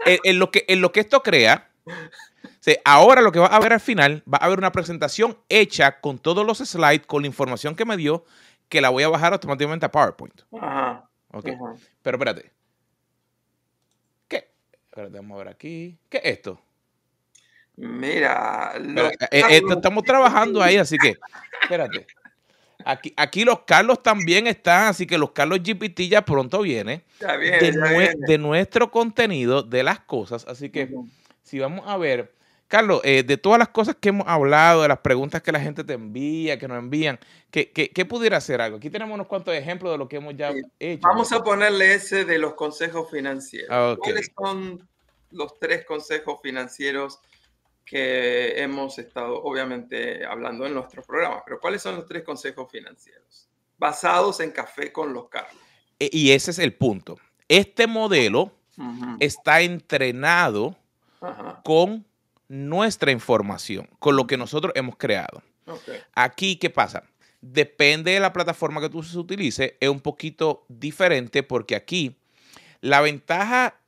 En, 0.08 0.40
lo 0.40 0.52
que... 0.52 0.66
en 0.68 0.82
lo 0.82 0.92
que 0.92 1.00
esto 1.02 1.22
crea, 1.22 1.70
ahora 2.84 3.22
lo 3.22 3.32
que 3.32 3.40
va 3.40 3.48
a 3.48 3.60
ver 3.60 3.74
al 3.74 3.80
final, 3.80 4.24
va 4.32 4.38
a 4.42 4.46
haber 4.46 4.58
una 4.58 4.72
presentación 4.72 5.38
hecha 5.50 6.00
con 6.00 6.20
todos 6.20 6.46
los 6.46 6.58
slides, 6.58 7.06
con 7.06 7.22
la 7.22 7.28
información 7.28 7.76
que 7.76 7.86
me 7.86 7.98
dio, 7.98 8.26
que 8.70 8.82
la 8.82 8.90
voy 8.90 9.04
a 9.04 9.10
bajar 9.10 9.34
automáticamente 9.34 9.86
a 9.86 9.92
PowerPoint. 9.92 10.42
Ajá. 10.60 11.10
Ok. 11.32 11.50
Pero 12.02 12.18
espérate. 12.18 12.52
¿Qué? 14.28 14.50
Espérate, 14.90 15.16
vamos 15.18 15.36
a 15.36 15.38
ver 15.40 15.48
aquí. 15.50 15.98
¿Qué 16.10 16.18
es 16.18 16.26
esto? 16.26 16.62
Mira, 17.76 18.74
eh, 18.76 19.12
eh, 19.32 19.62
estamos 19.70 20.04
trabajando 20.04 20.64
ahí, 20.64 20.78
así 20.78 20.98
que, 20.98 21.16
espérate. 21.62 22.08
Aquí, 22.86 23.14
aquí 23.18 23.44
los 23.44 23.62
Carlos 23.62 24.02
también 24.04 24.48
están, 24.48 24.88
así 24.88 25.08
que 25.08 25.18
los 25.18 25.32
Carlos 25.32 25.60
GPT 25.64 26.02
ya 26.10 26.24
pronto 26.24 26.62
viene, 26.62 27.04
de, 27.20 28.38
nuestro 28.38 28.92
contenido, 28.92 29.64
de 29.64 29.84
las 29.84 30.00
cosas. 30.00 30.46
Así 30.48 30.70
que 30.70 30.90
si 31.44 31.60
vamos 31.60 31.86
a 31.88 31.98
ver, 31.98 32.34
Carlos, 32.68 33.02
eh, 33.04 33.24
de 33.24 33.38
todas 33.38 33.58
las 33.58 33.70
cosas 33.70 33.96
que 34.00 34.10
hemos 34.10 34.28
hablado, 34.28 34.82
de 34.84 34.90
las 34.90 35.00
preguntas 35.00 35.42
que 35.42 35.52
la 35.52 35.60
gente 35.60 35.84
te 35.84 35.94
envía, 35.94 36.60
que 36.60 36.68
nos 36.68 36.78
envían, 36.78 37.20
¿qué, 37.50 37.72
qué, 37.72 38.06
pudiera 38.06 38.40
ser 38.42 38.62
algo? 38.62 38.78
Aquí 38.78 38.90
tenemos 38.90 39.16
unos 39.16 39.28
cuantos 39.28 39.54
ejemplos 39.54 39.92
de 39.94 39.98
lo 39.98 40.08
que 40.08 40.18
hemos 40.18 40.36
ya 40.36 40.54
hecho. 40.80 41.08
Vamos 41.08 41.32
a 41.32 41.44
ponerle 41.44 41.96
ese 41.96 42.26
de 42.26 42.38
los 42.38 42.54
consejos 42.54 43.10
financieros. 43.10 43.70
Ah, 43.72 43.96
¿Cuáles 43.98 44.32
son 44.38 44.88
los 45.32 45.58
tres 45.60 45.86
consejos 45.86 46.40
financieros 46.44 47.20
que 47.88 48.62
hemos 48.62 49.00
estado 49.00 49.42
obviamente 49.42 50.26
hablando 50.26 50.66
en 50.66 50.74
nuestros 50.74 51.06
programas. 51.06 51.42
Pero 51.46 51.60
¿cuáles 51.60 51.82
son 51.82 51.96
los 51.96 52.06
tres 52.06 52.24
consejos 52.24 52.70
financieros? 52.70 53.48
Basados 53.78 54.42
en 54.42 54.52
café 54.52 54.92
con 54.92 55.14
los 55.14 55.30
Carlos. 55.30 55.62
E, 55.98 56.10
y 56.12 56.32
ese 56.32 56.52
es 56.52 56.60
el 56.60 56.74
punto. 56.74 57.18
Este 57.48 57.88
modelo 57.88 58.52
está 59.20 59.62
entrenado 59.62 60.76
con 61.64 62.06
nuestra 62.50 63.12
información, 63.12 63.90
con 64.00 64.18
lo 64.18 64.28
que 64.28 64.38
nosotros 64.38 64.74
hemos 64.76 64.98
creado. 64.98 65.42
Aquí, 66.14 66.58
¿qué 66.58 66.70
pasa? 66.70 67.04
Depende 67.40 68.12
de 68.12 68.20
la 68.20 68.34
plataforma 68.34 68.82
que 68.82 68.90
tú 68.90 69.02
se 69.02 69.18
utilice, 69.18 69.78
es 69.80 69.90
un 69.90 70.02
poquito 70.02 70.66
diferente 70.68 71.42
porque 71.42 71.76
aquí 71.76 72.18
la 72.82 73.00
ventaja 73.00 73.80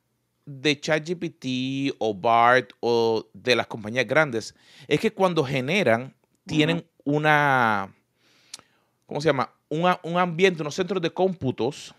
de 0.50 0.80
ChatGPT 0.80 1.94
o 1.98 2.12
BART 2.12 2.72
o 2.80 3.28
de 3.32 3.54
las 3.54 3.66
compañías 3.68 4.06
grandes 4.06 4.54
es 4.88 4.98
que 4.98 5.12
cuando 5.12 5.44
generan, 5.44 6.14
tienen 6.44 6.84
una, 7.04 7.94
¿cómo 9.06 9.20
se 9.20 9.28
llama? 9.28 9.52
un 9.68 10.18
ambiente, 10.18 10.62
unos 10.62 10.74
centros 10.74 11.00
de 11.00 11.12
cómputos 11.12 11.94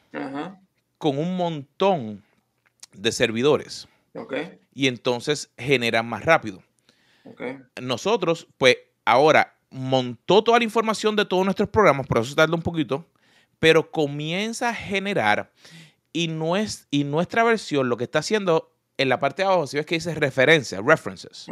con 0.97 1.17
un 1.17 1.37
montón 1.37 2.21
de 2.91 3.11
servidores. 3.13 3.87
Y 4.73 4.87
entonces 4.87 5.49
generan 5.57 6.05
más 6.05 6.25
rápido. 6.25 6.61
Nosotros, 7.81 8.47
pues 8.57 8.75
ahora 9.05 9.55
montó 9.69 10.43
toda 10.43 10.57
la 10.57 10.65
información 10.65 11.15
de 11.15 11.23
todos 11.23 11.45
nuestros 11.45 11.69
programas, 11.69 12.05
por 12.07 12.17
eso 12.17 12.35
tarda 12.35 12.55
un 12.55 12.61
poquito, 12.61 13.05
pero 13.59 13.89
comienza 13.89 14.69
a 14.69 14.73
generar 14.73 15.49
y, 16.13 16.29
y 16.91 17.03
nuestra 17.03 17.43
versión 17.43 17.89
lo 17.89 17.97
que 17.97 18.05
está 18.05 18.19
haciendo 18.19 18.71
en 18.97 19.09
la 19.09 19.19
parte 19.19 19.41
de 19.41 19.47
abajo, 19.47 19.67
si 19.67 19.77
ves 19.77 19.85
que 19.85 19.95
dice 19.95 20.13
referencias, 20.13 20.83
references, 20.85 21.47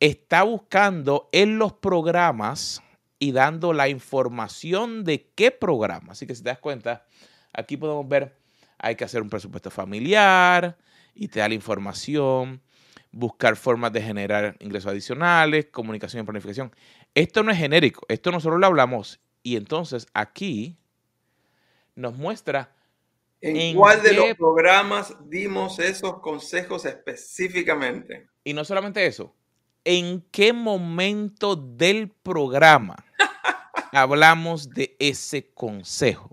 está 0.00 0.42
buscando 0.42 1.28
en 1.32 1.58
los 1.58 1.74
programas 1.74 2.82
y 3.18 3.32
dando 3.32 3.72
la 3.72 3.88
información 3.88 5.04
de 5.04 5.30
qué 5.34 5.50
programa. 5.50 6.12
Así 6.12 6.26
que 6.26 6.34
si 6.34 6.42
te 6.42 6.48
das 6.48 6.58
cuenta, 6.58 7.04
aquí 7.52 7.76
podemos 7.76 8.08
ver, 8.08 8.36
hay 8.78 8.96
que 8.96 9.04
hacer 9.04 9.22
un 9.22 9.28
presupuesto 9.28 9.70
familiar 9.70 10.76
y 11.14 11.28
te 11.28 11.40
da 11.40 11.48
la 11.48 11.54
información, 11.54 12.62
buscar 13.12 13.56
formas 13.56 13.92
de 13.92 14.02
generar 14.02 14.56
ingresos 14.60 14.90
adicionales, 14.90 15.66
comunicación 15.66 16.22
y 16.22 16.26
planificación. 16.26 16.74
Esto 17.14 17.42
no 17.42 17.52
es 17.52 17.58
genérico, 17.58 18.06
esto 18.08 18.32
nosotros 18.32 18.58
lo 18.58 18.66
hablamos 18.66 19.20
y 19.42 19.56
entonces 19.56 20.06
aquí 20.14 20.79
nos 22.00 22.16
muestra 22.16 22.74
en, 23.40 23.76
cuál 23.76 24.02
de 24.02 24.12
los 24.12 24.34
programas 24.36 25.14
dimos 25.28 25.78
esos 25.78 26.20
consejos 26.20 26.84
específicamente. 26.84 28.28
Y 28.44 28.52
no 28.52 28.64
solamente 28.64 29.06
eso, 29.06 29.34
en 29.84 30.22
qué 30.30 30.52
momento 30.52 31.56
del 31.56 32.10
programa 32.10 32.96
hablamos 33.92 34.68
de 34.70 34.96
ese 34.98 35.50
consejo. 35.52 36.30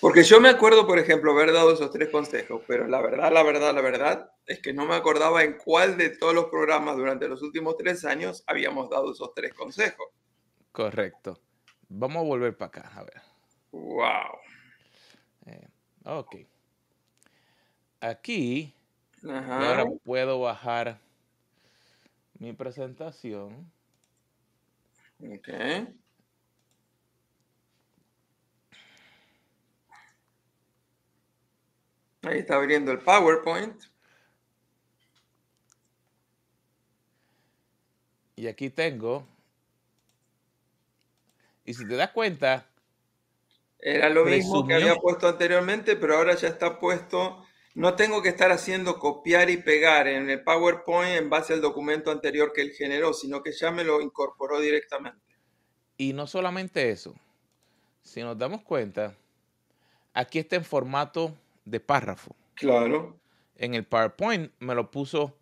Porque 0.00 0.22
yo 0.22 0.40
me 0.40 0.48
acuerdo, 0.48 0.86
por 0.86 0.98
ejemplo, 0.98 1.32
haber 1.32 1.52
dado 1.52 1.72
esos 1.72 1.90
tres 1.90 2.08
consejos, 2.10 2.62
pero 2.66 2.86
la 2.86 3.00
verdad, 3.00 3.32
la 3.32 3.42
verdad, 3.42 3.74
la 3.74 3.80
verdad 3.80 4.30
es 4.46 4.60
que 4.60 4.72
no 4.72 4.86
me 4.86 4.94
acordaba 4.94 5.42
en 5.44 5.56
cuál 5.58 5.96
de 5.96 6.10
todos 6.10 6.34
los 6.34 6.46
programas 6.46 6.96
durante 6.96 7.28
los 7.28 7.42
últimos 7.42 7.76
tres 7.76 8.04
años 8.04 8.44
habíamos 8.46 8.90
dado 8.90 9.12
esos 9.12 9.32
tres 9.34 9.54
consejos. 9.54 10.08
Correcto. 10.72 11.40
Vamos 11.88 12.18
a 12.18 12.26
volver 12.26 12.56
para 12.56 12.68
acá, 12.68 12.92
a 12.94 13.02
ver. 13.02 13.22
Wow. 13.72 14.38
Eh, 15.46 15.68
ok. 16.04 16.36
Aquí, 18.00 18.74
ahora 19.24 19.84
puedo 20.04 20.40
bajar 20.40 21.00
mi 22.38 22.52
presentación. 22.52 23.70
Ok. 25.20 25.48
Ahí 32.22 32.38
está 32.40 32.56
abriendo 32.56 32.92
el 32.92 32.98
PowerPoint. 32.98 33.82
Y 38.36 38.46
aquí 38.46 38.70
tengo. 38.70 39.26
Y 41.68 41.74
si 41.74 41.86
te 41.86 41.96
das 41.96 42.12
cuenta, 42.12 42.66
era 43.78 44.08
lo 44.08 44.24
mismo 44.24 44.66
que 44.66 44.72
había 44.72 44.96
puesto 44.96 45.28
anteriormente, 45.28 45.96
pero 45.96 46.16
ahora 46.16 46.34
ya 46.34 46.48
está 46.48 46.80
puesto. 46.80 47.44
No 47.74 47.94
tengo 47.94 48.22
que 48.22 48.30
estar 48.30 48.50
haciendo 48.50 48.98
copiar 48.98 49.50
y 49.50 49.58
pegar 49.58 50.08
en 50.08 50.30
el 50.30 50.42
PowerPoint 50.42 51.18
en 51.18 51.28
base 51.28 51.52
al 51.52 51.60
documento 51.60 52.10
anterior 52.10 52.54
que 52.54 52.62
él 52.62 52.70
generó, 52.70 53.12
sino 53.12 53.42
que 53.42 53.52
ya 53.52 53.70
me 53.70 53.84
lo 53.84 54.00
incorporó 54.00 54.60
directamente. 54.60 55.20
Y 55.98 56.14
no 56.14 56.26
solamente 56.26 56.88
eso, 56.88 57.14
si 58.00 58.22
nos 58.22 58.38
damos 58.38 58.62
cuenta, 58.62 59.14
aquí 60.14 60.38
está 60.38 60.56
en 60.56 60.64
formato 60.64 61.36
de 61.66 61.80
párrafo. 61.80 62.34
Claro. 62.54 63.20
En 63.56 63.74
el 63.74 63.84
PowerPoint 63.84 64.52
me 64.58 64.74
lo 64.74 64.90
puso 64.90 65.36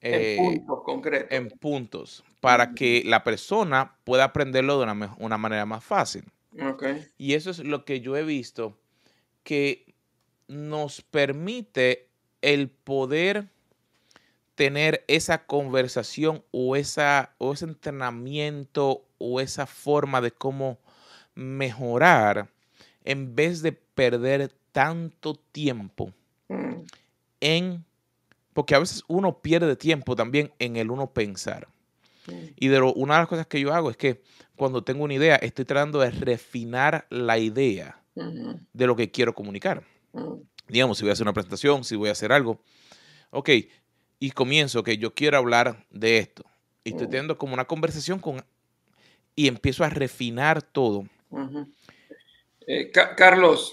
en 0.00 0.14
eh, 0.14 0.36
puntos 0.38 0.82
concretos. 0.84 1.28
En 1.30 1.50
puntos, 1.50 2.24
para 2.40 2.74
que 2.74 3.02
la 3.04 3.24
persona 3.24 3.96
pueda 4.04 4.24
aprenderlo 4.24 4.78
de 4.78 4.84
una, 4.84 5.14
una 5.18 5.38
manera 5.38 5.66
más 5.66 5.84
fácil. 5.84 6.24
Y 7.16 7.34
eso 7.34 7.50
es 7.50 7.60
lo 7.60 7.84
que 7.84 8.00
yo 8.00 8.16
he 8.16 8.24
visto 8.24 8.76
que 9.44 9.94
nos 10.48 11.00
permite 11.00 12.08
el 12.42 12.68
poder 12.68 13.46
tener 14.60 15.04
esa 15.08 15.46
conversación 15.46 16.42
o, 16.50 16.76
esa, 16.76 17.34
o 17.38 17.52
ese 17.52 17.64
entrenamiento 17.64 19.04
o 19.18 19.40
esa 19.40 19.66
forma 19.66 20.20
de 20.20 20.32
cómo 20.32 20.78
mejorar 21.34 22.48
en 23.04 23.34
vez 23.34 23.62
de 23.62 23.72
perder 23.72 24.52
tanto 24.72 25.34
tiempo 25.34 26.12
mm. 26.48 26.74
en, 27.40 27.84
porque 28.60 28.74
a 28.74 28.78
veces 28.78 29.04
uno 29.08 29.40
pierde 29.40 29.74
tiempo 29.74 30.14
también 30.14 30.52
en 30.58 30.76
el 30.76 30.90
uno 30.90 31.14
pensar. 31.14 31.66
Y 32.56 32.68
de 32.68 32.78
una 32.82 33.14
de 33.14 33.20
las 33.20 33.26
cosas 33.26 33.46
que 33.46 33.58
yo 33.58 33.72
hago 33.72 33.88
es 33.88 33.96
que 33.96 34.20
cuando 34.54 34.84
tengo 34.84 35.02
una 35.02 35.14
idea, 35.14 35.36
estoy 35.36 35.64
tratando 35.64 35.98
de 36.00 36.10
refinar 36.10 37.06
la 37.08 37.38
idea 37.38 38.02
de 38.14 38.86
lo 38.86 38.96
que 38.96 39.10
quiero 39.10 39.34
comunicar. 39.34 39.82
Digamos, 40.68 40.98
si 40.98 41.04
voy 41.04 41.08
a 41.08 41.12
hacer 41.14 41.24
una 41.24 41.32
presentación, 41.32 41.84
si 41.84 41.96
voy 41.96 42.10
a 42.10 42.12
hacer 42.12 42.32
algo. 42.32 42.60
Ok, 43.30 43.48
y 44.18 44.30
comienzo 44.32 44.82
que 44.82 44.98
yo 44.98 45.14
quiero 45.14 45.38
hablar 45.38 45.86
de 45.88 46.18
esto. 46.18 46.44
Y 46.84 46.90
estoy 46.90 47.06
teniendo 47.06 47.38
como 47.38 47.54
una 47.54 47.64
conversación 47.64 48.18
con... 48.18 48.44
Y 49.34 49.48
empiezo 49.48 49.84
a 49.84 49.88
refinar 49.88 50.60
todo. 50.60 51.06
Eh, 52.66 52.90
Carlos, 52.90 53.72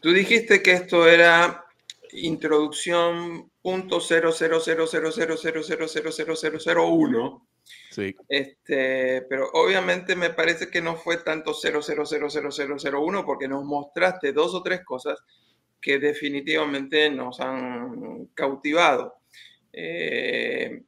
tú 0.00 0.10
dijiste 0.10 0.64
que 0.64 0.72
esto 0.72 1.06
era 1.06 1.65
introducción 2.16 3.50
punto 3.62 4.00
Sí. 7.90 8.14
Este, 8.28 9.22
pero 9.22 9.50
obviamente 9.52 10.14
me 10.16 10.30
parece 10.30 10.70
que 10.70 10.80
no 10.80 10.96
fue 10.96 11.18
tanto 11.18 11.52
0000001 11.52 13.24
porque 13.24 13.48
nos 13.48 13.64
mostraste 13.64 14.32
dos 14.32 14.54
o 14.54 14.62
tres 14.62 14.84
cosas 14.84 15.18
que 15.80 15.98
definitivamente 15.98 17.10
nos 17.10 17.40
han 17.40 18.26
cautivado. 18.34 19.18
Eh, 19.72 20.82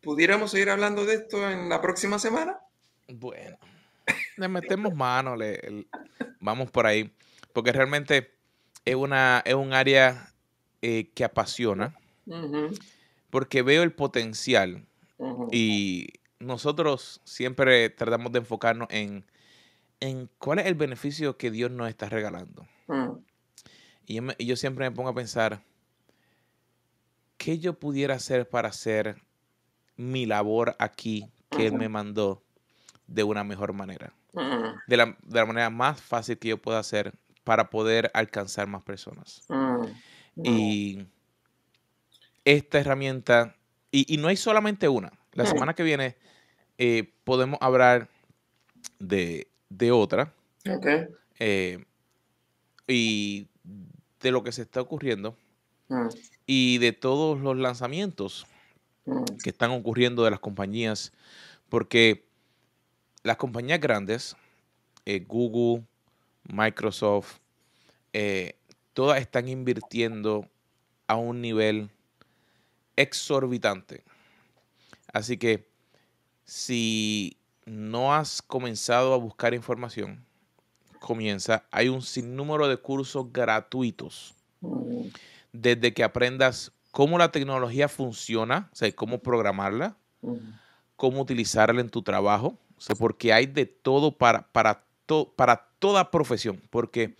¿Pudiéramos 0.00 0.50
seguir 0.50 0.70
hablando 0.70 1.06
de 1.06 1.14
esto 1.14 1.48
en 1.50 1.68
la 1.68 1.80
próxima 1.80 2.18
semana? 2.18 2.58
Bueno, 3.08 3.56
le 4.36 4.48
metemos 4.48 4.94
mano, 4.94 5.36
le, 5.36 5.86
vamos 6.40 6.70
por 6.70 6.86
ahí, 6.86 7.10
porque 7.52 7.72
realmente 7.72 8.34
es, 8.84 8.94
una, 8.94 9.42
es 9.44 9.54
un 9.54 9.72
área 9.72 10.32
eh, 10.82 11.10
que 11.14 11.24
apasiona, 11.24 11.96
porque 13.30 13.62
veo 13.62 13.82
el 13.82 13.92
potencial 13.92 14.86
y 15.50 16.08
nosotros 16.38 17.20
siempre 17.24 17.90
tratamos 17.90 18.32
de 18.32 18.40
enfocarnos 18.40 18.88
en, 18.90 19.24
en 20.00 20.28
cuál 20.38 20.58
es 20.58 20.66
el 20.66 20.74
beneficio 20.74 21.36
que 21.36 21.50
Dios 21.50 21.70
nos 21.70 21.88
está 21.88 22.08
regalando. 22.08 22.66
Mm. 22.86 23.12
y, 24.06 24.18
y 24.36 24.46
yo 24.46 24.56
siempre 24.56 24.88
me 24.88 24.94
pongo 24.94 25.08
a 25.08 25.14
pensar, 25.14 25.62
¿qué 27.38 27.58
yo 27.58 27.78
pudiera 27.78 28.14
hacer 28.14 28.48
para 28.48 28.68
hacer 28.68 29.22
mi 29.96 30.26
labor 30.26 30.76
aquí 30.78 31.30
que 31.50 31.66
Él 31.66 31.74
me 31.74 31.88
mandó 31.88 32.42
de 33.06 33.22
una 33.22 33.44
mejor 33.44 33.72
manera? 33.72 34.12
de, 34.86 34.96
la, 34.96 35.46
manera 35.46 35.70
más 35.70 36.00
fácil 36.00 36.38
que 36.38 36.48
yo 36.48 36.58
pueda 36.60 36.78
hacer 36.78 37.14
para 37.44 37.70
poder 37.70 38.10
alcanzar 38.14 38.66
más 38.66 38.82
personas. 38.82 39.46
Y 40.42 41.06
esta 42.44 42.80
herramienta, 42.80 43.54
y, 43.90 44.16
no 44.16 44.28
hay 44.28 44.36
solamente 44.36 44.88
una. 44.88 45.12
La 45.32 45.46
semana 45.46 45.74
que 45.74 45.82
viene 45.82 46.16
eh, 46.78 47.12
podemos 47.24 47.58
hablar 47.60 48.08
de, 48.98 49.46
otra. 49.92 50.32
Eh, 51.38 51.84
y 52.86 53.48
de 54.20 54.30
lo 54.30 54.42
que 54.42 54.52
se 54.52 54.62
está 54.62 54.80
ocurriendo 54.80 55.36
y 56.46 56.78
de 56.78 56.92
todos 56.92 57.40
los 57.40 57.56
lanzamientos 57.56 58.46
que 59.42 59.50
están 59.50 59.70
ocurriendo 59.70 60.24
de 60.24 60.30
las 60.30 60.40
compañías, 60.40 61.12
porque 61.68 62.26
las 63.22 63.36
compañías 63.36 63.80
grandes, 63.80 64.36
eh, 65.04 65.24
Google, 65.26 65.84
Microsoft, 66.52 67.38
eh, 68.12 68.56
todas 68.92 69.20
están 69.20 69.48
invirtiendo 69.48 70.48
a 71.06 71.16
un 71.16 71.40
nivel 71.40 71.90
exorbitante. 72.96 74.04
Así 75.12 75.36
que 75.36 75.68
si 76.44 77.36
no 77.66 78.14
has 78.14 78.42
comenzado 78.42 79.14
a 79.14 79.16
buscar 79.16 79.54
información, 79.54 80.24
comienza. 81.00 81.64
Hay 81.70 81.88
un 81.88 82.02
sinnúmero 82.02 82.68
de 82.68 82.76
cursos 82.76 83.32
gratuitos. 83.32 84.34
Desde 85.52 85.92
que 85.92 86.02
aprendas 86.02 86.72
cómo 86.90 87.18
la 87.18 87.30
tecnología 87.30 87.88
funciona, 87.88 88.70
o 88.72 88.76
sea, 88.76 88.90
cómo 88.92 89.18
programarla, 89.18 89.96
cómo 90.96 91.20
utilizarla 91.20 91.80
en 91.80 91.90
tu 91.90 92.02
trabajo, 92.02 92.56
porque 92.98 93.32
hay 93.32 93.46
de 93.46 93.66
todo 93.66 94.16
para, 94.16 94.46
para, 94.52 94.83
para 95.36 95.68
toda 95.78 96.10
profesión, 96.10 96.60
porque 96.70 97.14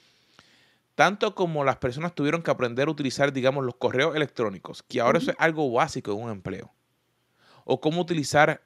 tanto 0.95 1.35
como 1.35 1.65
las 1.65 1.77
personas 1.77 2.15
tuvieron 2.15 2.43
que 2.43 2.51
aprender 2.51 2.89
a 2.89 2.91
utilizar, 2.91 3.33
digamos, 3.33 3.65
los 3.65 3.77
correos 3.77 4.15
electrónicos, 4.15 4.83
que 4.83 5.01
ahora 5.01 5.19
eso 5.19 5.33
es 5.33 5.37
algo 5.39 5.71
básico 5.71 6.13
en 6.13 6.23
un 6.23 6.31
empleo, 6.31 6.73
o 7.65 7.81
cómo 7.81 8.01
utilizar, 8.01 8.63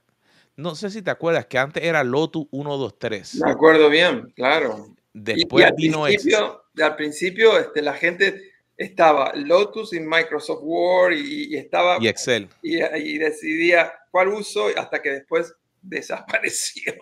no 0.56 0.74
sé 0.74 0.90
si 0.90 1.02
te 1.02 1.10
acuerdas 1.10 1.46
que 1.46 1.58
antes 1.58 1.82
era 1.82 2.04
Lotus 2.04 2.46
123. 2.50 3.36
Me 3.44 3.50
acuerdo 3.50 3.88
bien, 3.88 4.32
claro. 4.36 4.94
Después 5.12 5.64
al 5.64 5.74
vino 5.74 6.04
principio, 6.04 6.62
Al 6.80 6.96
principio 6.96 7.58
este, 7.58 7.82
la 7.82 7.94
gente 7.94 8.52
estaba 8.76 9.32
Lotus 9.34 9.92
y 9.92 10.00
Microsoft 10.00 10.60
Word 10.62 11.14
y, 11.14 11.56
estaba... 11.56 11.98
Y 12.00 12.06
Excel. 12.06 12.48
Y, 12.62 12.76
y 12.76 13.18
decidía 13.18 13.92
cuál 14.10 14.28
uso 14.28 14.66
hasta 14.76 15.02
que 15.02 15.10
después 15.10 15.54
desapareció. 15.82 16.94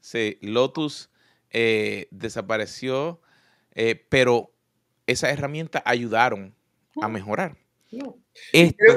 Sí, 0.00 0.38
Lotus 0.42 1.10
eh, 1.58 2.06
desapareció, 2.10 3.18
eh, 3.74 3.94
pero 4.10 4.52
esas 5.06 5.32
herramientas 5.32 5.80
ayudaron 5.86 6.54
a 7.00 7.08
mejorar. 7.08 7.56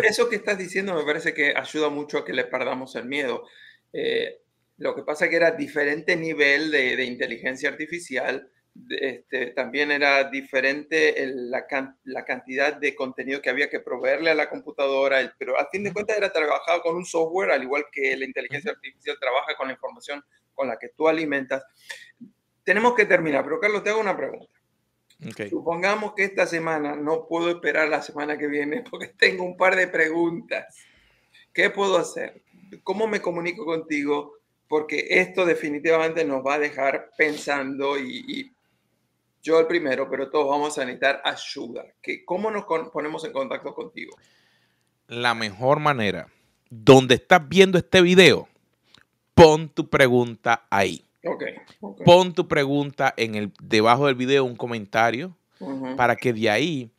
eso 0.04 0.28
que 0.28 0.36
estás 0.36 0.58
diciendo 0.58 0.94
me 0.94 1.06
parece 1.06 1.34
que 1.34 1.54
ayuda 1.56 1.88
mucho 1.88 2.18
a 2.18 2.26
que 2.26 2.34
le 2.34 2.44
perdamos 2.44 2.98
el 2.98 3.06
miedo. 3.06 3.46
Eh, 3.94 4.42
lo 4.76 4.94
que 4.94 5.04
pasa 5.04 5.24
es 5.24 5.30
que 5.30 5.38
era 5.38 5.52
diferente 5.52 6.18
nivel 6.18 6.70
de, 6.70 6.98
de 6.98 7.06
inteligencia 7.06 7.70
artificial, 7.70 8.52
este, 8.90 9.48
también 9.52 9.92
era 9.92 10.30
diferente 10.30 11.16
la, 11.28 11.66
la, 12.04 12.26
cantidad 12.26 12.74
de 12.74 12.94
contenido 12.94 13.42
que 13.42 13.50
había 13.50 13.70
que 13.70 13.80
proveerle 13.80 14.32
a 14.32 14.36
la 14.36 14.50
computadora, 14.50 15.34
pero 15.38 15.58
a 15.58 15.70
fin 15.70 15.86
de 15.86 15.94
cuentas 15.94 16.18
era 16.18 16.32
trabajado 16.32 16.82
con 16.82 16.98
un 16.98 17.06
software, 17.06 17.52
al 17.52 17.64
igual 17.64 17.86
que 17.90 18.18
la 18.18 18.26
inteligencia 18.26 18.72
artificial 18.72 19.18
trabaja 19.18 19.56
con 19.56 19.68
la 19.68 19.74
información 19.74 20.24
con 20.54 20.68
la 20.68 20.78
que 20.78 20.90
tú 20.90 21.08
alimentas. 21.08 21.64
Tenemos 22.70 22.94
que 22.94 23.06
terminar, 23.06 23.44
pero 23.44 23.60
Carlos, 23.60 23.84
te 23.84 23.90
hago 23.90 24.00
una 24.00 24.16
pregunta. 24.16 24.46
Supongamos 25.50 26.14
que 26.14 26.24
esta 26.24 26.46
semana 26.46 26.96
no 26.96 27.26
puedo 27.26 27.50
esperar 27.50 27.90
la 27.90 28.04
semana 28.04 28.38
que 28.38 28.46
viene 28.46 28.84
porque 28.92 29.08
tengo 29.08 29.44
un 29.44 29.58
par 29.58 29.76
de 29.76 29.88
preguntas. 29.88 30.78
¿Qué 31.52 31.72
puedo 31.72 31.98
hacer? 31.98 32.44
¿Cómo 32.84 33.08
me 33.08 33.24
comunico 33.24 33.66
contigo? 33.66 34.36
Porque 34.68 35.08
esto 35.10 35.48
definitivamente 35.48 36.24
nos 36.24 36.46
va 36.46 36.54
a 36.54 36.60
dejar 36.60 37.10
pensando 37.18 37.98
y 37.98 38.54
yo 39.42 39.60
el 39.60 39.66
primero, 39.66 40.08
pero 40.08 40.30
todos 40.30 40.48
vamos 40.48 40.78
a 40.78 40.86
necesitar 40.86 41.24
ayuda. 41.26 41.86
¿Cómo 42.24 42.52
nos 42.52 42.66
ponemos 42.94 43.26
en 43.26 43.32
contacto 43.32 43.74
contigo? 43.74 44.16
La 45.08 45.34
mejor 45.34 45.80
manera, 45.80 46.28
donde 46.70 47.16
estás 47.16 47.50
viendo 47.50 47.80
este 47.80 48.04
video, 48.04 48.48
pon 49.34 49.70
tu 49.70 49.90
pregunta 49.90 50.68
ahí. 50.70 51.09
Okay, 51.34 51.56
Pon 52.06 52.34
tu 52.34 52.48
pregunta 52.48 53.14
en 53.18 53.36
el, 53.36 53.52
debajo 53.62 54.08
del 54.08 54.16
video, 54.16 54.46
un 54.46 54.56
comentario, 54.56 55.38
para 55.98 56.16
que 56.16 56.34
de 56.34 56.50
ahí 56.50 56.92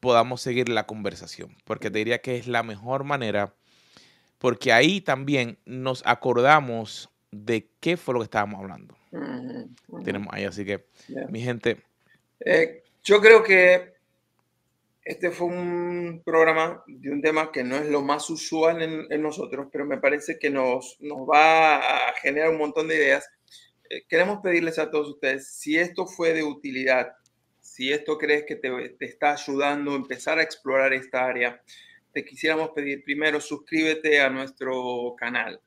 podamos 0.00 0.40
seguir 0.40 0.68
la 0.68 0.86
conversación. 0.86 1.56
Porque 1.64 1.90
te 1.90 1.98
diría 1.98 2.20
que 2.20 2.36
es 2.36 2.46
la 2.46 2.62
mejor 2.62 3.04
manera, 3.04 3.54
porque 4.38 4.72
ahí 4.72 5.00
también 5.00 5.58
nos 5.64 6.02
acordamos 6.06 7.08
de 7.30 7.68
qué 7.80 7.96
fue 7.96 8.14
lo 8.14 8.20
que 8.20 8.24
estábamos 8.24 8.60
hablando. 8.60 8.94
Tenemos 10.04 10.28
ahí, 10.32 10.44
así 10.44 10.64
que, 10.64 10.84
mi 11.28 11.40
gente. 11.40 11.78
Eh, 12.40 12.82
yo 13.02 13.20
creo 13.20 13.42
que 13.42 13.93
este 15.04 15.30
fue 15.30 15.48
un 15.48 16.22
programa 16.24 16.82
de 16.86 17.10
un 17.10 17.20
tema 17.20 17.52
que 17.52 17.62
no 17.62 17.76
es 17.76 17.86
lo 17.86 18.00
más 18.00 18.30
usual 18.30 18.82
en, 18.82 19.22
nosotros, 19.22 19.68
pero 19.70 19.84
me 19.84 19.98
parece 19.98 20.38
que 20.38 20.48
nos, 20.50 20.96
nos, 21.00 21.28
va 21.28 21.76
a 21.76 22.14
generar 22.22 22.50
un 22.50 22.58
montón 22.58 22.88
de 22.88 22.96
ideas. 22.96 23.28
Eh, 23.90 24.04
queremos 24.08 24.40
pedirles 24.42 24.78
a 24.78 24.90
todos 24.90 25.10
ustedes, 25.10 25.54
si 25.54 25.78
esto 25.78 26.06
fue 26.06 26.32
de 26.32 26.42
utilidad, 26.42 27.12
si 27.60 27.92
esto 27.92 28.16
crees 28.16 28.44
que 28.46 28.56
te, 28.56 28.70
te 28.90 29.04
está 29.04 29.32
ayudando 29.32 29.92
a 29.92 29.96
empezar 29.96 30.38
a 30.38 30.42
explorar 30.42 30.94
esta 30.94 31.26
área, 31.26 31.62
te 32.12 32.24
quisiéramos 32.24 32.70
pedir 32.70 33.04
primero, 33.04 33.40
suscríbete 33.40 34.20
a 34.20 34.30
nuestro 34.30 35.14
canal. 35.18 35.60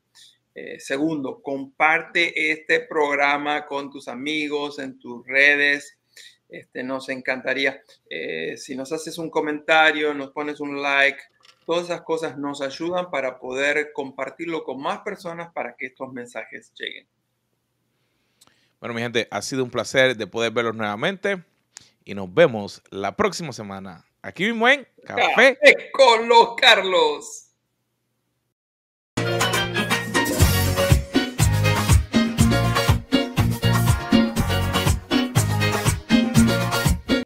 Eh, 0.55 0.79
segundo, 0.79 1.43
comparte 1.43 2.51
este 2.51 2.79
programa 2.79 3.67
con 3.67 3.91
tus 3.91 4.07
amigos, 4.07 4.79
en 4.79 4.97
tus 4.97 5.23
redes. 5.27 5.96
Este, 6.49 6.83
nos 6.83 7.09
encantaría. 7.09 7.81
Eh, 8.09 8.55
si 8.57 8.75
nos 8.75 8.91
haces 8.91 9.17
un 9.17 9.29
comentario, 9.29 10.13
nos 10.13 10.31
pones 10.31 10.59
un 10.59 10.81
like, 10.81 11.19
todas 11.65 11.85
esas 11.85 12.01
cosas 12.01 12.37
nos 12.37 12.61
ayudan 12.61 13.11
para 13.11 13.39
poder 13.39 13.91
compartirlo 13.93 14.63
con 14.63 14.81
más 14.81 14.99
personas 14.99 15.51
para 15.53 15.75
que 15.75 15.87
estos 15.87 16.11
mensajes 16.13 16.71
lleguen. 16.79 17.07
Bueno, 18.79 18.93
mi 18.93 19.01
gente, 19.01 19.27
ha 19.31 19.41
sido 19.41 19.63
un 19.63 19.71
placer 19.71 20.15
de 20.15 20.27
poder 20.27 20.51
verlos 20.51 20.75
nuevamente 20.75 21.43
y 22.05 22.13
nos 22.13 22.33
vemos 22.33 22.81
la 22.91 23.15
próxima 23.15 23.51
semana 23.51 24.05
aquí 24.21 24.45
mismo 24.45 24.69
en 24.69 24.87
Café, 25.03 25.57
Café 25.57 25.91
con 25.91 26.27
los 26.29 26.55
Carlos. 26.55 27.46